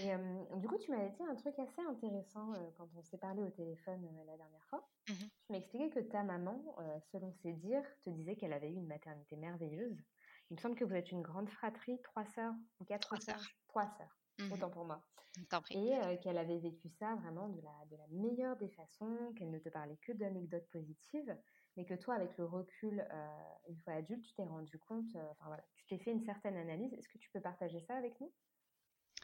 [0.00, 0.12] Et
[0.58, 4.06] du coup, tu m'avais dit un truc assez intéressant quand on s'est parlé au téléphone
[4.26, 4.88] la dernière fois.
[5.08, 6.76] Mmh tu m'as expliqué que ta maman,
[7.12, 9.96] selon ses dires, te disait qu'elle avait eu une maternité merveilleuse.
[10.50, 13.44] Il me semble que vous êtes une grande fratrie, trois sœurs ou quatre trois sœurs?
[13.68, 14.18] Trois sœurs.
[14.38, 15.02] Mmh autant pour moi.
[15.70, 19.58] Et qu'elle avait vécu ça vraiment de la, de la meilleure des façons, qu'elle ne
[19.58, 21.36] te parlait que d'anecdotes positives
[21.76, 23.06] mais que toi, avec le recul,
[23.68, 26.92] une fois adulte, tu t'es rendu compte, enfin voilà, tu t'es fait une certaine analyse.
[26.94, 28.32] Est-ce que tu peux partager ça avec nous?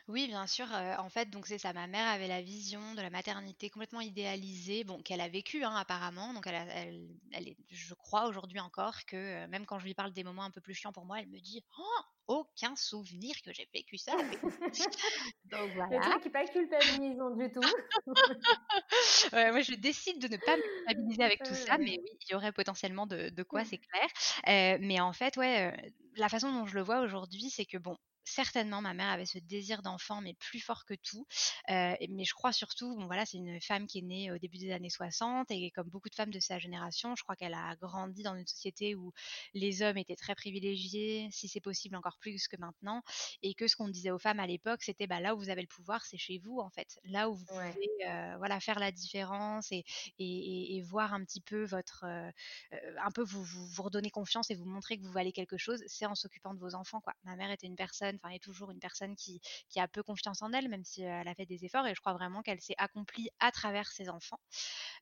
[0.08, 0.66] Oui, bien sûr.
[0.72, 1.72] Euh, en fait, donc c'est ça.
[1.72, 5.74] Ma mère avait la vision de la maternité complètement idéalisée, bon, qu'elle a vécue hein,
[5.76, 6.32] apparemment.
[6.34, 10.24] Donc, elle, elle, est, je crois aujourd'hui encore que même quand je lui parle des
[10.24, 13.68] moments un peu plus chiants pour moi, elle me dit oh, aucun souvenir que j'ai
[13.72, 14.12] vécu ça.
[15.44, 15.98] donc voilà.
[15.98, 17.60] Le truc qui pas culpabilisant du tout.
[19.32, 22.34] moi, je décide de ne pas me culpabiliser avec tout ça, mais oui, il y
[22.34, 24.08] aurait potentiellement de, de quoi, c'est clair.
[24.48, 25.74] Euh, mais en fait, ouais,
[26.16, 29.38] la façon dont je le vois aujourd'hui, c'est que bon, certainement ma mère avait ce
[29.38, 31.26] désir d'enfant, mais plus fort que tout.
[31.70, 34.58] Euh, mais je crois surtout, bon voilà, c'est une femme qui est née au début
[34.58, 37.76] des années 60 et comme beaucoup de femmes de sa génération, je crois qu'elle a
[37.76, 39.12] grandi dans une société où
[39.54, 43.02] les hommes étaient très privilégiés, si c'est possible encore plus que maintenant,
[43.42, 45.62] et que ce qu'on disait aux femmes à l'époque, c'était bah, là où vous avez
[45.62, 48.92] le pouvoir, c'est chez vous en fait, là où vous pouvez euh, voilà faire la
[48.92, 49.84] différence et,
[50.18, 52.30] et, et, voir un petit peu votre, euh,
[53.02, 55.82] un peu vous, vous, vous redonner confiance et vous montrer que vous valez quelque chose,
[55.86, 57.14] c'est en s'occupant de vos enfants quoi.
[57.24, 59.40] Ma mère était une personne enfin, est toujours une personne qui,
[59.76, 61.86] a peu confiance en elle, même si elle a fait des efforts.
[61.86, 64.40] Et je crois vraiment qu'elle s'est accomplie à travers ses enfants.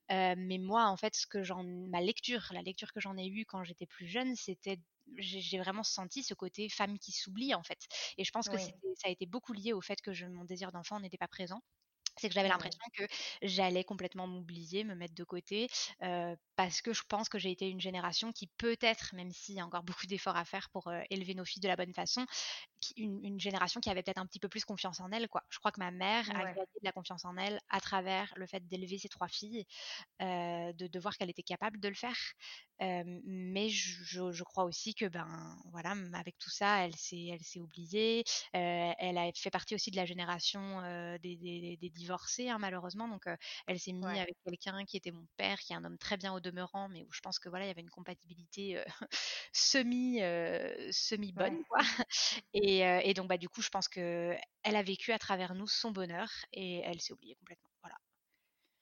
[0.08, 3.44] mais moi, en fait, ce que j'en, ma lecture, la lecture que j'en ai eue
[3.46, 4.78] quand j'étais plus jeune, c'était
[5.18, 7.78] j'ai vraiment senti ce côté femme qui s'oublie en fait.
[8.16, 10.72] Et je pense que ça a été beaucoup lié au fait que je, mon désir
[10.72, 11.62] d'enfant n'était pas présent
[12.20, 13.04] c'est que j'avais l'impression que
[13.42, 15.68] j'allais complètement m'oublier, me mettre de côté,
[16.56, 19.66] parce que je pense que j'ai été une génération qui peut-être, même s'il y a
[19.66, 22.26] encore beaucoup d'efforts à faire pour élever nos filles de la bonne façon,
[22.96, 25.28] une, génération qui avait peut-être un petit peu plus confiance en elle.
[25.28, 25.42] Quoi.
[25.48, 28.46] Je crois que ma mère a gagné de la confiance en elle à travers le
[28.46, 29.64] fait d'élever ses trois filles,
[30.20, 32.16] de, de, voir qu'elle était capable de le faire.
[32.80, 35.28] Mais je, je, crois aussi que, ben,
[35.72, 38.24] voilà, avec tout ça, elle s'est, elle s'est oubliée.
[38.52, 40.82] elle a fait partie aussi de la génération
[41.22, 43.08] des, des, des, divorcés, hein, malheureusement.
[43.08, 43.24] Donc,
[43.66, 46.32] elle s'est mise avec quelqu'un qui était mon père, qui est un homme très bien
[46.32, 48.82] au demeurant, mais où je pense que voilà, il y avait une compatibilité
[49.52, 50.18] semi,
[50.92, 51.80] semi bonne, quoi.
[52.54, 55.66] Et et, donc, bah, du coup, je pense que elle a vécu à travers nous
[55.66, 57.69] son bonheur et elle s'est oubliée complètement.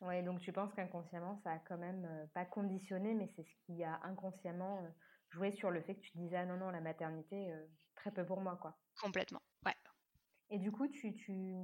[0.01, 3.83] Ouais, donc tu penses qu'inconsciemment, ça a quand même pas conditionné, mais c'est ce qui
[3.83, 4.87] a inconsciemment
[5.31, 7.53] joué sur le fait que tu disais ah non non la maternité
[7.97, 8.79] très peu pour moi quoi.
[9.01, 9.75] Complètement, ouais.
[10.51, 11.55] Et du coup, tu, tu,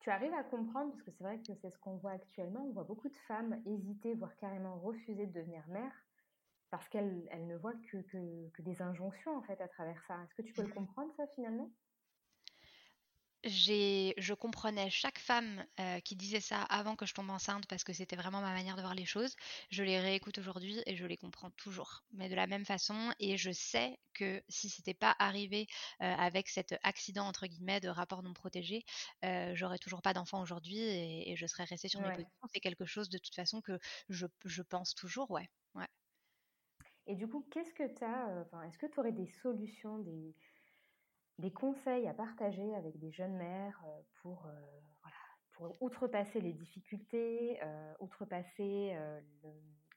[0.00, 2.64] tu arrives à comprendre parce que c'est vrai que c'est ce qu'on voit actuellement.
[2.66, 5.92] On voit beaucoup de femmes hésiter, voire carrément refuser de devenir mère
[6.70, 10.22] parce qu'elle elle ne voit que, que, des injonctions en fait à travers ça.
[10.24, 10.74] Est-ce que tu peux le mmh.
[10.74, 11.70] comprendre ça finalement?
[13.44, 17.92] Je comprenais chaque femme euh, qui disait ça avant que je tombe enceinte parce que
[17.92, 19.34] c'était vraiment ma manière de voir les choses.
[19.70, 23.12] Je les réécoute aujourd'hui et je les comprends toujours, mais de la même façon.
[23.18, 25.66] Et je sais que si c'était pas arrivé
[26.02, 28.84] euh, avec cet accident entre guillemets de rapport non protégé,
[29.24, 32.48] euh, j'aurais toujours pas d'enfant aujourd'hui et, je serais restée sur mes positions.
[32.52, 35.48] C'est quelque chose de toute façon que je, je pense toujours, ouais.
[35.74, 35.86] ouais.
[37.06, 40.34] Et du coup, qu'est-ce que tu as, euh, est-ce que tu aurais des solutions, des,
[41.40, 44.50] des conseils à partager avec des jeunes mères euh, pour, euh,
[45.02, 45.16] voilà,
[45.52, 47.60] pour outrepasser les difficultés,
[48.00, 48.96] outrepasser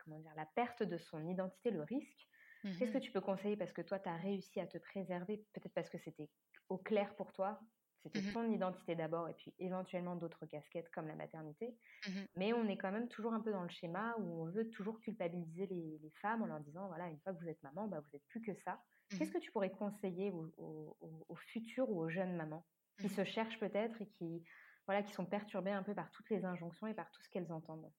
[0.03, 2.27] comment dire, la perte de son identité, le risque
[2.77, 5.45] Qu'est-ce que mmh tu peux conseiller Parce que toi, tu as réussi à te préserver,
[5.53, 6.31] peut-être parce que c'était
[6.69, 7.59] au clair pour toi,
[8.03, 11.77] C'était Mmh ton identité d'abord et puis éventuellement d'autres casquettes comme la maternité.
[12.05, 14.69] Mmh Mais on est quand même toujours un peu dans le schéma où on veut
[14.69, 17.87] toujours culpabiliser les, les femmes en leur disant, voilà, une fois que vous êtes maman,
[17.87, 18.83] bah, vous n'êtes plus que ça.
[19.15, 22.67] Qu'est-ce Mmh que tu pourrais conseiller aux, aux, aux- aux futures ou aux jeunes mamans
[22.97, 24.43] qui Mmh se cherchent peut-être et qui,
[24.87, 27.51] voilà, qui sont perturbées un peu par toutes les injonctions et par tout ce qu'elles
[27.51, 27.91] entendent?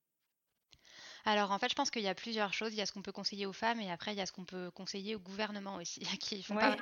[1.24, 2.72] Alors, en fait, je pense qu'il y a plusieurs choses.
[2.72, 4.32] Il y a ce qu'on peut conseiller aux femmes et après, il y a ce
[4.32, 6.78] qu'on peut conseiller au gouvernement aussi, qui font pas Ouais,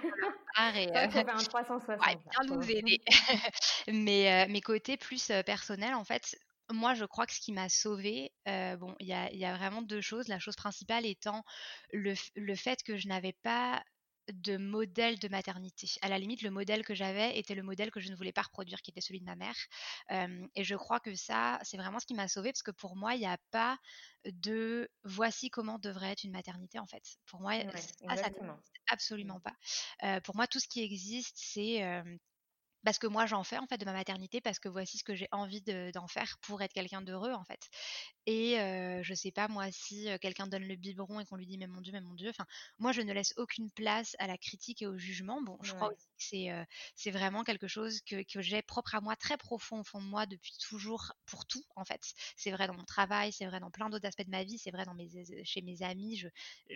[0.55, 2.35] part et c'est vrai heu, qu'il faut faire un 360 ouais, là.
[2.47, 3.01] bien nous aider.
[3.89, 6.37] Mais, heu, mes côtés plus, heu, personnels, en fait,
[6.73, 9.57] moi, je crois que ce qui m'a sauvée, heu, bon, il y a y a
[9.57, 10.29] vraiment 2 choses.
[10.29, 11.45] La chose principale étant
[11.93, 13.83] le le fait que je n'avais pas
[14.33, 15.89] de modèle de maternité.
[16.03, 18.43] À la limite, le modèle que j'avais était le modèle que je ne voulais pas
[18.43, 19.57] reproduire, qui était celui de ma mère.
[20.55, 23.15] Et je crois que ça, c'est vraiment ce qui m'a sauvée parce que pour moi,
[23.15, 23.79] il y a pas
[24.25, 27.03] de voici comment devrait être une maternité en fait.
[27.27, 28.63] Pour moi, Ouais, ça, ça exactement.
[28.63, 29.55] n'existe absolument pas.
[30.05, 31.83] Heu, pour moi, tout ce qui existe, c'est,
[32.85, 35.15] parce que moi j'en fais en fait de ma maternité, parce que voici ce que
[35.15, 37.61] j'ai envie de d'en faire pour être quelqu'un d'heureux en fait.
[38.27, 41.59] Et heu, je sais pas moi si, quelqu'un donne le biberon et qu'on lui dit:
[41.59, 42.47] «Mais mon Dieu, mais mon Dieu», enfin,
[42.79, 45.43] moi je ne laisse aucune place à la critique et au jugement.
[45.43, 46.65] Bon, je crois aussi que
[46.97, 50.07] c'est, vraiment quelque chose que que j'ai propre à moi, très profond au fond de
[50.07, 52.01] moi depuis toujours, pour tout en fait.
[52.37, 54.71] C'est vrai dans mon travail, c'est vrai dans plein d'autres aspects de ma vie, c'est
[54.71, 55.09] vrai dans mes
[55.45, 56.29] chez mes amis, je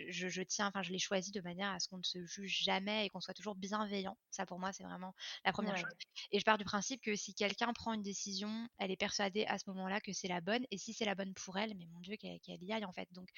[0.09, 2.63] je je tiens enfin je les choisis de manière à ce qu'on ne se juge
[2.63, 4.17] jamais et qu'on soit toujours bienveillant.
[4.31, 5.13] Ça pour moi, c'est vraiment
[5.45, 5.96] la première chose.
[6.31, 9.57] Et je pars du principe que si quelqu'un prend une décision, elle est persuadée à
[9.57, 10.65] ce moment-là que c'est la bonne.
[10.71, 13.07] Et si c'est la bonne pour elle, mais mon Dieu, qu'elle y aille en fait.
[13.11, 13.29] Donc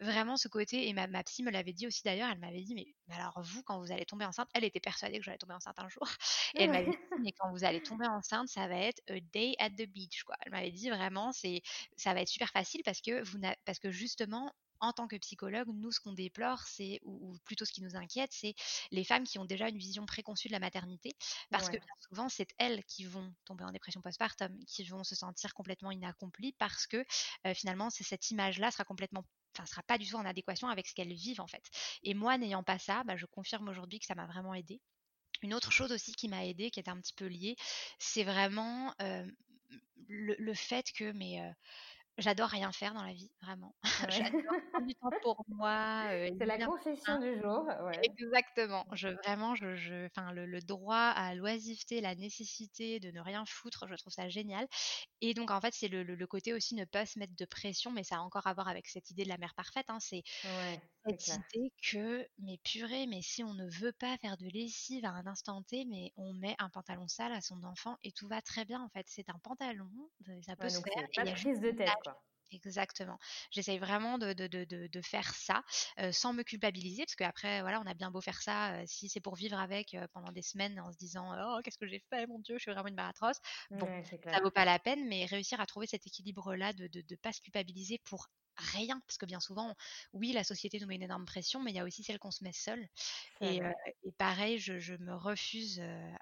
[0.00, 2.74] vraiment ce côté, et ma, ma psy me l'avait dit aussi d'ailleurs, elle m'avait dit,
[2.74, 5.78] mais, alors vous, quand vous allez tomber enceinte, elle était persuadée que j'allais tomber enceinte
[5.78, 6.02] un jour.
[6.54, 9.54] Et elle m'avait dit, mais quand vous allez tomber enceinte, ça va être a day
[9.58, 10.36] at the beach, quoi.
[10.42, 11.62] Elle m'avait dit vraiment, c'est,
[11.96, 15.68] ça va être super facile parce que vous parce que justement, en tant que psychologue,
[15.72, 18.54] nous, ce qu'on déplore, c'est, ou, ou plutôt ce qui nous inquiète, c'est
[18.90, 21.16] les femmes qui ont déjà une vision préconçue de la maternité
[21.50, 25.14] parce que bien souvent, c'est elles qui vont tomber en dépression postpartum, qui vont se
[25.14, 27.04] sentir complètement inaccomplies parce que
[27.46, 29.24] euh, finalement, c'est cette image-là sera complètement
[29.56, 31.64] enfin, sera pas du tout en adéquation avec ce qu'elles vivent en fait.
[32.02, 34.80] Et moi, n'ayant pas ça, bah, je confirme aujourd'hui que ça m'a vraiment aidé.
[35.42, 37.56] Une autre chose aussi qui m'a aidée, qui est un petit peu liée,
[37.98, 39.26] c'est vraiment euh,
[40.08, 41.52] le, le fait que mais euh,
[42.18, 43.74] j'adore rien faire dans la vie, vraiment.
[44.02, 44.10] ouais.
[44.10, 48.02] j'adore prendre du temps pour moi, euh, C'est la confession du jour, ouais.
[48.02, 48.84] Exactement.
[48.92, 49.66] Je vraiment, je,
[50.32, 54.68] le, le droit à l'oisiveté, la nécessité de ne rien foutre, je trouve ça génial.
[55.22, 57.44] Et donc, en fait, c'est le, le- le côté aussi ne pas se mettre de
[57.46, 59.86] pression, mais ça a encore à voir avec cette idée de la mère parfaite.
[59.88, 60.00] hein.
[60.00, 61.42] C'est Ouais, cette clair.
[61.54, 65.26] idée que, mais purée, mais si on ne veut pas faire de lessive à un
[65.26, 68.64] instant T, mais on met un pantalon sale à son enfant et tout va très
[68.66, 69.06] bien, en fait.
[69.08, 69.90] C'est un pantalon,
[70.46, 71.04] ça peut Ouais, se faire.
[71.14, 72.22] Et pas de prise de tête, quoi.
[72.50, 73.18] Exactement.
[73.50, 75.62] J'essaye vraiment de, de, de, faire ça
[75.98, 79.08] euh, sans me culpabiliser, parce qu'après, voilà, on a bien beau faire ça, euh, si
[79.08, 82.02] c'est pour vivre avec euh, pendant des semaines en se disant oh qu'est-ce que j'ai
[82.10, 83.38] fait, mon Dieu, je suis vraiment une mère atroce.
[83.70, 87.02] Bon, Ouais, ça vaut pas la peine, mais réussir à trouver cet équilibre-là de de,
[87.02, 89.74] de pas se culpabiliser pour rien, parce que bien souvent,
[90.12, 92.30] oui, la société nous met une énorme pression, mais il y a aussi celle qu'on
[92.30, 92.88] se met seule.
[93.40, 93.70] Et, euh,
[94.18, 95.80] pareil, je, je me refuse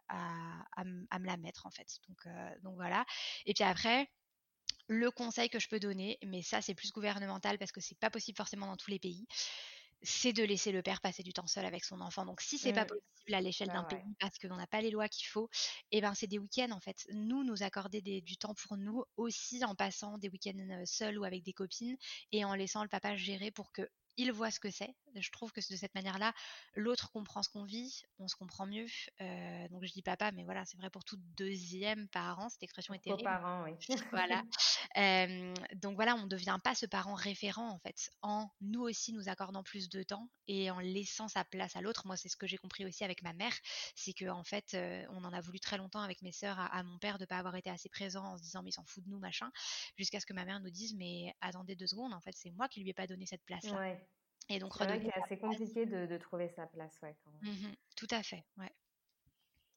[0.08, 1.98] à, à, me la mettre en fait.
[2.08, 3.04] Donc, euh, donc voilà.
[3.46, 4.08] Et puis après.
[4.88, 8.10] Le conseil que je peux donner, mais ça c'est plus gouvernemental parce que c'est pas
[8.10, 9.26] possible forcément dans tous les pays,
[10.02, 12.24] c'est de laisser le père passer du temps seul avec son enfant.
[12.24, 15.08] Donc si c'est pas possible à l'échelle d'un pays parce qu'on n'a pas les lois
[15.08, 15.48] qu'il faut,
[15.90, 17.06] et ben c'est des week-ends en fait.
[17.12, 21.18] Nous nous accorder des- du temps pour nous aussi en passant des week-ends euh, seuls
[21.18, 21.96] ou avec des copines
[22.32, 24.94] et en laissant le papa gérer pour que il voit ce que c'est.
[25.14, 26.32] Je trouve que de cette manière-là,
[26.74, 28.86] l'autre comprend ce qu'on vit, on se comprend mieux.
[29.20, 32.48] Euh, donc je dis papa, mais voilà, c'est vrai pour tout deuxième parent.
[32.48, 33.22] Cette expression est terrible.
[33.22, 33.72] Coparents, oui.
[34.12, 34.42] Voilà.
[34.96, 39.12] Euh, donc voilà, on ne devient pas ce parent référent en fait, en nous aussi
[39.12, 42.06] nous accordant plus de temps et en laissant sa place à l'autre.
[42.06, 43.54] Moi, c'est ce que j'ai compris aussi avec ma mère,
[43.94, 46.66] c'est que en fait, euh, on en a voulu très longtemps avec mes sœurs à,
[46.66, 48.84] à mon père de pas avoir été assez présent en se disant mais il s'en
[48.84, 49.50] fout de nous machin,
[49.96, 52.68] jusqu'à ce que ma mère nous dise mais attendez deux secondes, en fait, c'est moi
[52.68, 53.78] qui lui ai pas donné cette place-là.
[53.78, 54.05] Ouais.
[54.48, 55.38] Et donc C'est redonner assez place.
[55.38, 57.16] compliqué de, de trouver sa place, ouais.
[57.24, 57.32] Quand...
[57.40, 58.70] Mhm, tout à fait, ouais.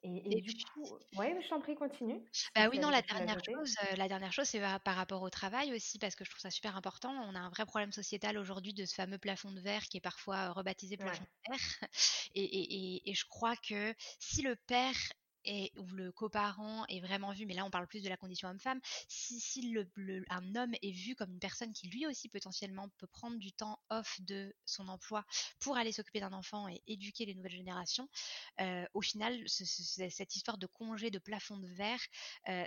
[0.04, 2.26] Et, et Et du puis, coup, ouais, je t'en prie, continue.
[2.56, 5.74] Bah oui, non, la dernière chose, heu, la dernière chose, c'est par rapport au travail
[5.74, 7.12] aussi, parce que je trouve ça super important.
[7.12, 10.02] On a un vrai problème sociétal aujourd'hui de ce fameux plafond de verre qui est
[10.02, 11.30] parfois, heu, rebaptisé plafond Ouais.
[11.48, 11.90] de verre
[12.36, 14.96] et et je crois que si le père
[15.46, 18.50] est ou le coparent est vraiment vu, mais là on parle plus de la condition
[18.50, 22.30] homme-femme, si si le le un homme est vu comme une personne qui lui aussi
[22.30, 25.26] potentiellement peut prendre du temps off de son emploi
[25.60, 28.08] pour aller s'occuper d'un enfant et éduquer les nouvelles générations,
[28.62, 32.02] heu, au final ce ce cette histoire de congé de plafond de verre,
[32.50, 32.66] euh,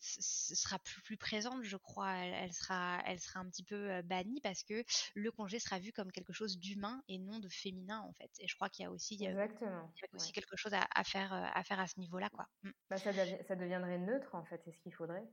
[0.00, 2.12] sera plus, plus présente, je crois.
[2.16, 5.78] Elle, elle, sera, elle sera un petit peu euh, bannie parce que le congé sera
[5.78, 8.30] vu comme quelque chose d'humain et non de féminin, en fait.
[8.38, 9.92] Et je crois qu'il y a aussi, euh, Exactement.
[9.96, 10.32] il y a aussi Ouais.
[10.32, 12.46] quelque chose à, à faire, euh, à faire à ce niveau-là, quoi.
[12.62, 12.70] Mmh.
[12.90, 15.24] Bah, ça, ça, deviendrait neutre, en fait, c'est ce qu'il faudrait.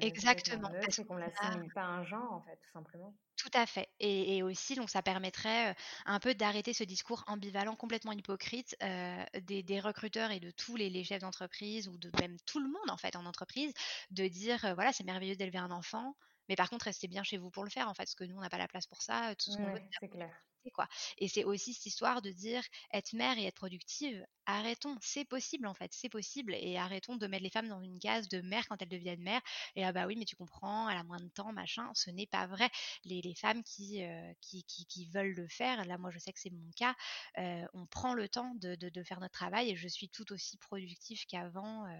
[0.00, 0.70] Exactement.
[0.70, 3.14] Neutre, et qu'on l'assimile pas à un genre, en fait, tout simplement.
[3.36, 3.88] Tout à fait.
[4.00, 5.74] Et, aussi, donc, ça permettrait
[6.06, 11.04] un peu d'arrêter ce discours ambivalent, complètement hypocrite des, recruteurs et de tous les, les
[11.04, 13.72] chefs d'entreprise ou de même tout le monde en fait en entreprise,
[14.10, 16.16] de dire voilà c'est merveilleux d'élever un enfant,
[16.48, 18.36] mais par contre restez bien chez vous pour le faire en fait, parce que nous
[18.36, 19.34] on n'a pas la place pour ça.
[19.36, 20.34] Tout ce qu'on veut, c'est clair.
[20.74, 20.88] Quoi.
[21.18, 25.66] Et c'est aussi cette histoire de dire être mère et être productive, arrêtons, c'est possible
[25.66, 28.66] en fait, c'est possible et arrêtons de mettre les femmes dans une case de mère
[28.68, 29.40] quand elles deviennent mères
[29.76, 32.26] et ah bah oui mais tu comprends, elle a moins de temps, machin, ce n'est
[32.26, 32.68] pas vrai.
[33.04, 36.32] Les, les femmes qui, euh, qui, qui, qui, veulent le faire, là moi je sais
[36.32, 36.94] que c'est mon cas,
[37.38, 40.32] euh, on prend le temps de, de, de, faire notre travail et je suis tout
[40.32, 41.90] aussi productive qu'avant, euh,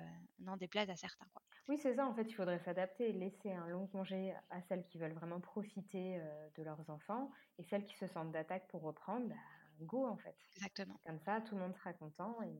[0.40, 1.26] n'en déplaise à certains.
[1.32, 1.42] Quoi.
[1.68, 4.98] Oui c'est ça en fait, il faudrait s'adapter, laisser un long congé à celles qui
[4.98, 6.20] veulent vraiment profiter
[6.56, 9.34] de leurs enfants et celles qui se sentent d'attaque pour reprendre, bah,
[9.80, 10.36] go en fait.
[10.56, 10.98] Exactement.
[11.04, 12.36] Comme ça, tout le monde sera content.
[12.42, 12.58] Et...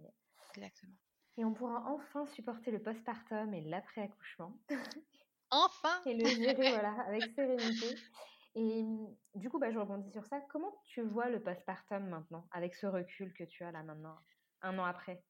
[0.55, 0.95] Exactement.
[1.37, 4.59] Et on pourra enfin supporter le postpartum et l'après-accouchement.
[5.51, 7.95] Enfin Et le gérer voilà, avec sérénité.
[8.55, 8.85] Et
[9.35, 10.41] du coup, bah, je rebondis sur ça.
[10.51, 14.19] Comment tu vois le postpartum maintenant, avec ce recul que tu as là maintenant,
[14.61, 15.23] un an après?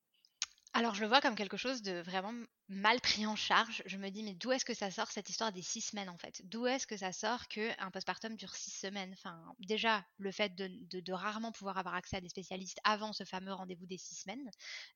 [0.72, 2.32] Alors je le vois comme quelque chose de vraiment
[2.68, 3.82] mal pris en charge.
[3.86, 6.18] Je me dis mais d'où est-ce que ça sort cette histoire des six semaines en
[6.18, 6.42] fait?
[6.44, 9.12] D'où est-ce que ça sort qu'un postpartum dure six semaines?
[9.14, 13.52] Enfin déjà le fait de, rarement pouvoir avoir accès à des spécialistes avant ce fameux
[13.52, 14.50] rendez-vous des six semaines,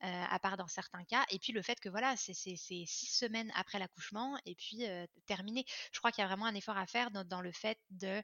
[0.05, 3.51] euh, à part dans certains cas, et puis le fait que voilà c'est six semaines
[3.55, 5.65] après l'accouchement et puis euh, terminé.
[5.93, 8.23] Je crois qu'il y a vraiment un effort à faire dans le fait de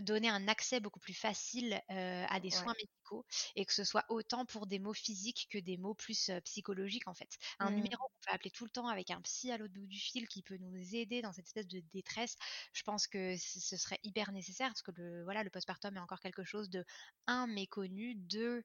[0.00, 3.26] donner un accès beaucoup plus facile à des soins médicaux
[3.56, 7.14] et que ce soit autant pour des mots physiques que des mots plus psychologiques en
[7.14, 7.38] fait.
[7.58, 7.74] Un mmh.
[7.74, 10.28] numéro qu'on peut appeler tout le temps avec un psy à l'autre bout du fil
[10.28, 12.36] qui peut nous aider dans cette espèce de détresse,
[12.72, 16.20] je pense que ce serait hyper nécessaire parce que le, voilà, le postpartum est encore
[16.20, 16.84] quelque chose de
[17.26, 18.62] un méconnu, deux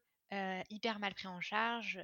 [0.70, 2.00] hyper mal pris en charge.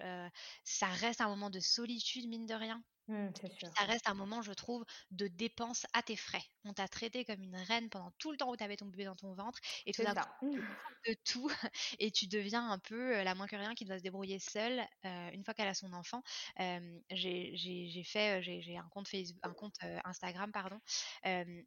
[0.63, 3.32] ça reste un moment de solitude mine de rien Mmh,
[3.76, 6.44] ça reste un moment, je trouve, de dépense à tes frais.
[6.63, 9.04] On t'a traité comme une reine pendant tout le temps où tu avais ton bébé
[9.04, 11.50] dans ton ventre et tout d'un coup, de tout
[12.00, 15.44] et tu deviens un peu la moins que rien qui doit se débrouiller seule une
[15.44, 16.24] fois qu'elle a son enfant.
[17.12, 20.80] j'ai fait, j'ai un compte Facebook, un compte Instagram pardon,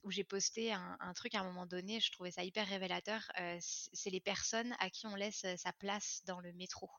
[0.04, 2.00] où j'ai posté un, un, truc à un moment donné.
[2.00, 3.20] Je trouvais ça hyper révélateur.
[3.58, 6.90] C'est les personnes à qui on laisse sa place dans le métro.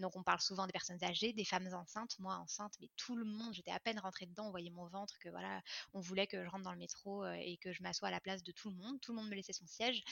[0.00, 3.24] donc on parle souvent des personnes âgées, des femmes enceintes, moi enceinte, mais tout le
[3.24, 6.42] monde J'étais à peine rentrée dedans, on voyait mon ventre, que voilà, on voulait que
[6.44, 8.70] je rentre dans le métro euh, et que je m'assoie à la place de tout
[8.70, 9.00] le monde.
[9.00, 10.02] Tout le monde me laissait son siège.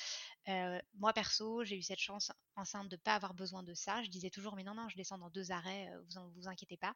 [0.49, 4.03] Euh, moi, perso, j'ai eu cette chance enceinte de ne pas avoir besoin de ça.
[4.03, 6.77] Je disais toujours, mais non, non, je descends dans deux arrêts, euh, vous vous inquiétez
[6.77, 6.95] pas.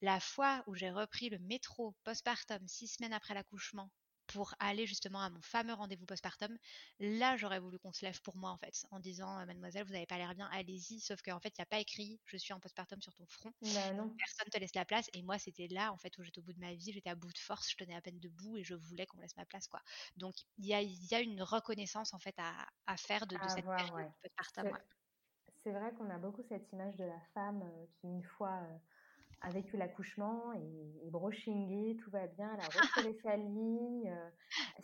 [0.00, 3.90] La fois où j'ai repris le métro postpartum six semaines après l'accouchement
[4.28, 6.56] pour aller justement à mon fameux rendez-vous postpartum,
[7.00, 10.06] là j'aurais voulu qu'on se lève pour moi en fait, en disant mademoiselle vous n'avez
[10.06, 12.60] pas l'air bien, allez-y, sauf qu'en fait il n'y a pas écrit je suis en
[12.60, 14.10] postpartum sur ton front, bah, non.
[14.10, 16.52] personne te laisse la place et moi c'était là en fait où j'étais au bout
[16.52, 18.74] de ma vie, j'étais à bout de force, je tenais à peine debout et je
[18.74, 19.80] voulais qu'on laisse ma place quoi.
[20.16, 24.10] Donc il y a, y a, une reconnaissance en fait à, faire de, cette période
[24.22, 24.78] postpartum.
[25.62, 27.62] C'est vrai qu'on a beaucoup cette image de la femme
[28.00, 28.62] qui une fois
[29.40, 34.30] a vécu l'accouchement et, brochingé, tout va bien, elle a retrouvé sa ligne, euh,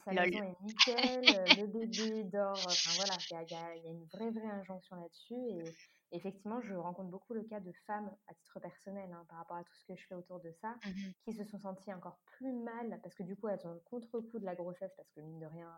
[0.04, 4.30] sa maison est nickel, euh, le bébé dort, enfin voilà, il y, a, une vraie,
[4.30, 9.10] vraie injonction là-dessus et effectivement, je rencontre beaucoup le cas de femmes à titre personnel
[9.12, 10.90] hein, par rapport à tout ce que je fais autour de ça, mmh
[11.24, 14.38] qui se sont senties encore plus mal parce que du coup, elles ont le contre-coup
[14.38, 15.70] de la grossesse parce que mine de rien,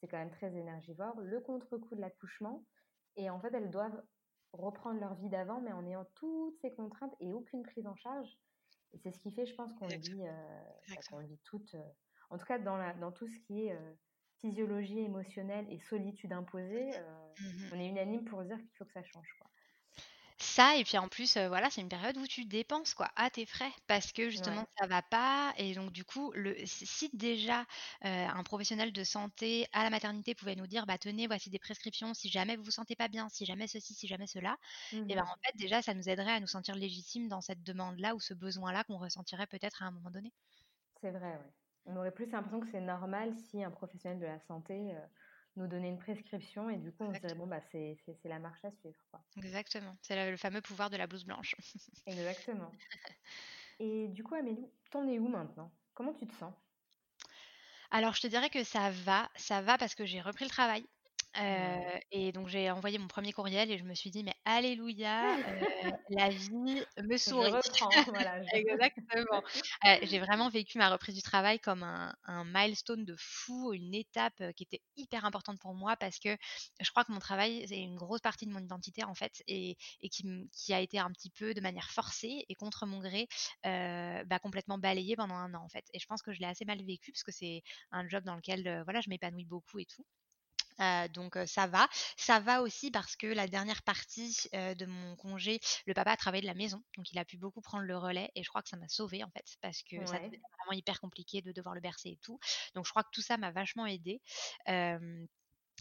[0.00, 2.64] c'est quand même très énergivore, le contre-coup de l'accouchement
[3.16, 4.02] et en fait, elles doivent
[4.52, 8.28] reprendre leur vie d'avant, mais en ayant toutes ces contraintes et aucune prise en charge.
[8.92, 11.82] Et c'est ce qui fait, je pense, qu'on le vit, euh, bah, vit toutes, euh,
[12.30, 13.94] en tout cas dans, la, dans tout ce qui est euh,
[14.40, 19.02] physiologie émotionnelle et solitude imposée, mmh on est unanime pour dire qu'il faut que ça
[19.02, 19.28] change.
[19.40, 19.50] Quoi
[20.58, 23.46] ça et puis en plus voilà c'est une période où tu dépenses quoi à tes
[23.46, 27.64] frais parce que justement ça va pas et donc du coup le si déjà
[28.02, 32.14] un professionnel de santé à la maternité pouvait nous dire bah tenez voici des prescriptions
[32.14, 34.56] si jamais vous vous sentez pas bien si jamais ceci si jamais cela
[35.08, 37.62] et ben mmh en fait déjà ça nous aiderait à nous sentir légitimes dans cette
[37.62, 40.32] demande là ou ce besoin là qu'on ressentirait peut-être à un moment donné.
[41.00, 41.52] C'est vrai ouais.
[41.86, 44.94] On aurait plus l'impression que c'est normal si un professionnel de la santé
[45.58, 48.64] nous donner une prescription et du coup on se dirait bon bah c'est la marche
[48.64, 49.20] à suivre quoi.
[49.36, 51.54] Exactement, c'est le fameux pouvoir de la blouse blanche.
[52.06, 52.72] Exactement.
[53.80, 55.70] Et du coup Amélie, t'en es où maintenant?
[55.94, 56.54] Comment tu te sens?
[57.90, 60.86] Alors je te dirais que ça va, ça va parce que j'ai repris le travail.
[61.36, 65.36] Euh, et donc j'ai envoyé mon premier courriel et je me suis dit mais alléluia,
[65.84, 67.52] euh, la vie me sourit.
[68.06, 69.42] voilà, Exactement.
[69.86, 74.42] Euh, j'ai vraiment vécu ma reprise du travail comme un, milestone de fou, une étape
[74.56, 76.34] qui était hyper importante pour moi parce que
[76.80, 79.76] je crois que mon travail c'est une grosse partie de mon identité en fait et,
[80.10, 83.28] qui, a été un petit peu de manière forcée et contre mon gré
[83.64, 85.84] bah, complètement balayée pendant un an en fait.
[85.92, 88.34] Et je pense que je l'ai assez mal vécu parce que c'est un job dans
[88.34, 90.04] lequel voilà je m'épanouis beaucoup et tout.
[90.80, 91.88] Euh, donc ça va.
[92.16, 96.42] Ça va aussi parce que la dernière partie de mon congé, le papa a travaillé
[96.42, 98.68] de la maison, donc il a pu beaucoup prendre le relais et je crois que
[98.68, 101.80] ça m'a sauvée en fait parce que ça devenait vraiment hyper compliqué de devoir le
[101.80, 102.38] bercer et tout.
[102.74, 104.20] Donc je crois que tout ça m'a vachement aidée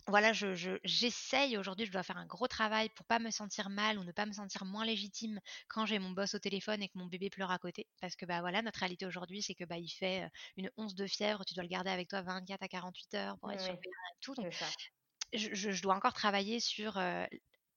[0.07, 3.99] voilà, je, j'essaye aujourd'hui, je dois faire un gros travail pour pas me sentir mal
[3.99, 6.97] ou ne pas me sentir moins légitime quand j'ai mon boss au téléphone et que
[6.97, 7.87] mon bébé pleure à côté.
[7.99, 11.05] Parce que bah voilà, notre réalité aujourd'hui, c'est que bah il fait une once de
[11.07, 14.19] fièvre, tu dois le garder avec toi 24 à 48 heures pour être surveillé et
[14.21, 14.33] tout.
[14.35, 14.53] Donc,
[15.33, 16.97] je, dois encore travailler sur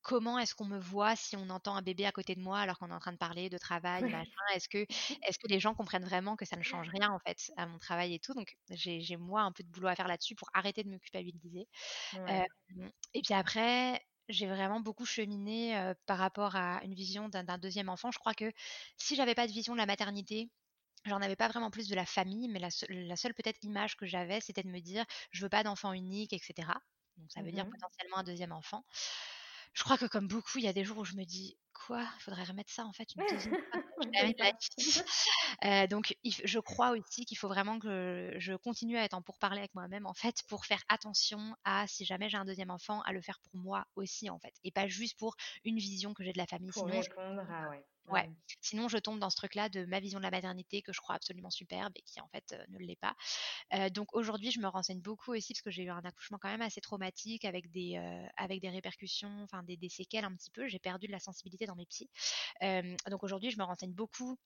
[0.03, 2.79] comment est-ce qu'on me voit si on entend un bébé à côté de moi alors
[2.79, 4.31] qu'on est en train de parler de travail, machin?
[4.55, 7.51] Est-ce que, est que les gens comprennent vraiment que ça ne change rien en fait
[7.57, 8.35] à mon travail et tout?
[8.35, 11.69] Donc j'ai moi un peu de boulot à faire là-dessus pour arrêter de me culpabiliser.
[13.15, 18.11] et puis après, j'ai vraiment beaucoup cheminé par rapport à une vision d'un deuxième enfant.
[18.11, 18.51] Je crois que
[18.97, 20.51] si j'avais pas de vision de la maternité,
[21.07, 24.41] J'en avais pas vraiment plus de la famille, mais la, seule peut-être image que j'avais,
[24.41, 26.69] c'était de me dire, je veux pas d'enfant unique, etc.
[27.17, 28.85] Donc ça veut dire mmh potentiellement un deuxième enfant
[29.73, 32.03] je crois que comme beaucoup, il y a des jours où je me dis quoi?
[32.19, 33.57] Il faudrait remettre ça en fait une deuxième
[35.65, 39.59] euh, donc je crois aussi qu'il faut vraiment que je continue à être en pourparler
[39.59, 43.13] avec moi-même en fait pour faire attention à si jamais j'ai un deuxième enfant à
[43.13, 46.33] le faire pour moi aussi en fait et pas juste pour une vision que j'ai
[46.33, 46.71] de la famille.
[46.71, 47.85] Pour répondre à ouais.
[48.11, 48.29] Ouais.
[48.61, 51.15] Sinon, je tombe dans ce truc-là de ma vision de la maternité que je crois
[51.15, 53.15] absolument superbe et qui en fait ne l'est pas.
[53.91, 56.63] donc aujourd'hui, je me renseigne beaucoup aussi parce que j'ai eu un accouchement quand même
[56.63, 57.97] assez traumatique avec des,
[58.37, 60.67] avec des répercussions, enfin des, des, séquelles un petit peu.
[60.69, 62.11] J'ai perdu de la sensibilité dans mes psys.
[63.09, 64.39] donc aujourd'hui, je me renseigne beaucoup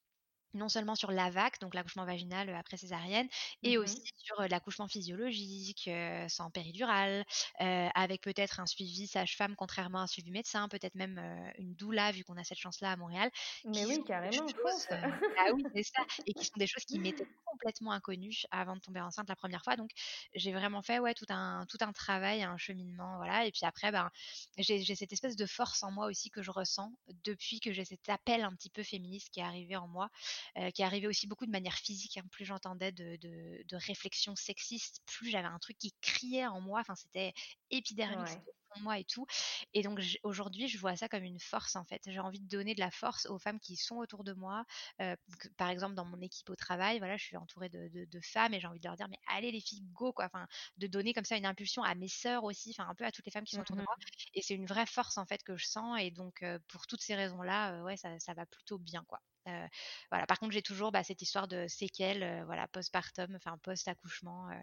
[0.54, 3.28] non seulement sur l'AVAC, donc l'accouchement vaginal après césarienne,
[3.62, 5.90] et mmh aussi sur l'accouchement physiologique,
[6.28, 7.24] sans péridurale,
[7.58, 11.18] avec peut-être un suivi sage-femme contrairement à un suivi médecin, peut-être même
[11.58, 13.30] une doula vu qu'on a cette chance-là à Montréal.
[13.64, 14.52] Mais oui, carrément.
[15.36, 16.02] ah oui, c'est ça.
[16.26, 19.62] Et qui sont des choses qui m'étaient complètement inconnues avant de tomber enceinte la première
[19.62, 19.76] fois.
[19.76, 19.90] Donc
[20.34, 23.46] j'ai vraiment fait ouais tout un tout un travail, un cheminement, voilà.
[23.46, 24.10] Et puis après, ben
[24.58, 26.92] j'ai cette espèce de force en moi aussi que je ressens
[27.24, 30.10] depuis que j'ai cet appel un petit peu féministe qui est arrivé en moi.
[30.56, 32.16] Euh, qui arrivait aussi beaucoup de manière physique.
[32.16, 32.24] Hein.
[32.30, 36.80] Plus j'entendais de, de, réflexions sexistes, plus j'avais un truc qui criait en moi.
[36.80, 37.32] Enfin, c'était
[37.70, 38.38] épidermique
[38.80, 39.26] moi et tout.
[39.72, 42.02] Et donc aujourd'hui, je vois ça comme une force en fait.
[42.06, 44.64] J'ai envie de donner de la force aux femmes qui sont autour de moi.
[45.00, 45.16] Euh,
[45.56, 48.60] par exemple, dans mon équipe au travail, voilà, je suis entourée de, de, femmes et
[48.60, 50.26] j'ai envie de leur dire mais allez les filles, go quoi.
[50.26, 50.46] Enfin,
[50.78, 53.26] de donner comme ça une impulsion à mes sœurs aussi, enfin un peu à toutes
[53.26, 53.94] les femmes qui sont autour de moi.
[53.98, 54.04] Mmh
[54.36, 55.98] et c'est une vraie force en fait que je sens.
[56.00, 59.20] Et donc euh, pour toutes ces raisons là, ouais, ça, ça va plutôt bien quoi.
[59.48, 59.66] Euh,
[60.10, 60.26] voilà.
[60.26, 64.48] Par contre, j'ai toujours bah, cette histoire de séquelles, euh, voilà, postpartum, enfin post-accouchement.
[64.50, 64.54] Euh,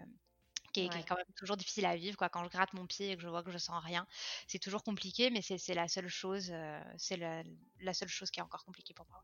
[0.71, 2.17] qui est, quand même toujours difficile à vivre.
[2.17, 2.29] Quoi.
[2.29, 4.05] Quand je gratte mon pied et que je vois que je sens rien,
[4.47, 6.53] c'est toujours compliqué, mais c'est la seule chose,
[6.97, 9.23] c'est la, seule chose qui est encore compliquée pour moi.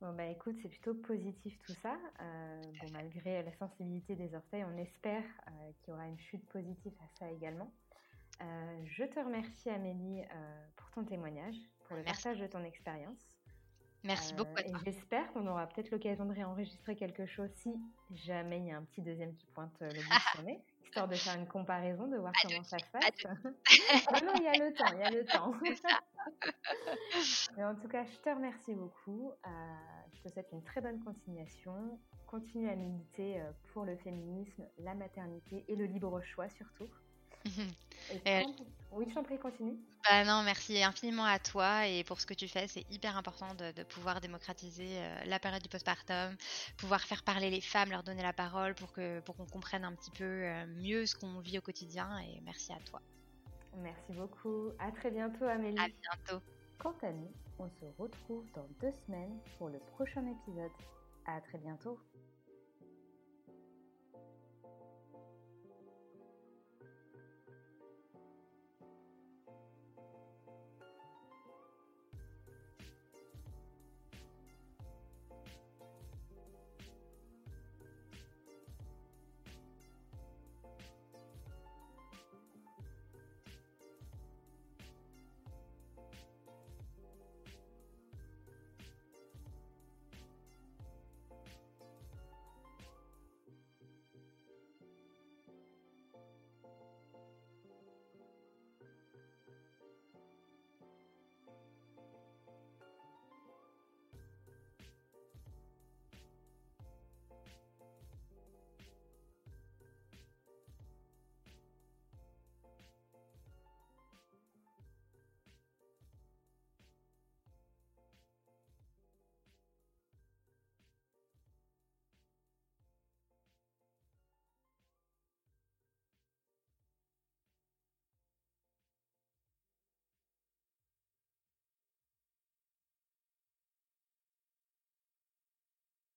[0.00, 1.96] Bon bah écoute, c'est plutôt positif tout ça.
[2.18, 5.24] bon, malgré la sensibilité des orteils, on espère
[5.80, 7.72] qu'il y aura une chute positive à ça également.
[8.40, 10.22] je te remercie Amélie
[10.76, 13.31] pour ton témoignage, pour le partage de ton expérience.
[14.04, 14.58] Merci beaucoup.
[14.58, 17.72] et j'espère qu'on aura peut-être l'occasion de réenregistrer quelque chose si
[18.10, 20.58] jamais il y a un petit deuxième qui pointe euh, le bout de
[20.92, 23.24] histoire de faire une comparaison, de voir comment ça se passe.
[24.08, 25.54] Ah non, il y a le temps, il y a le temps.
[27.56, 29.32] Mais en tout cas, je te remercie beaucoup.
[29.46, 29.50] Euh,
[30.12, 31.98] je te souhaite une très bonne continuation.
[32.26, 36.90] Continue à militer euh, pour le féminisme, la maternité et le libre choix surtout.
[38.92, 39.78] Oui, je t'en prie, continue.
[40.04, 42.68] Bah non, merci infiniment à toi et pour ce que tu fais.
[42.68, 46.36] C'est hyper important de, pouvoir démocratiser euh, la période du postpartum,
[46.76, 49.94] pouvoir faire parler les femmes, leur donner la parole pour que pour qu'on comprenne un
[49.94, 52.18] petit peu euh, mieux ce qu'on vit au quotidien.
[52.18, 53.00] Et merci à toi.
[53.78, 54.72] Merci beaucoup.
[54.78, 55.78] À très bientôt, Amélie.
[55.78, 56.44] À bientôt.
[56.78, 60.72] Quant à nous, on se retrouve dans deux semaines pour le prochain épisode.
[61.24, 61.98] À très bientôt.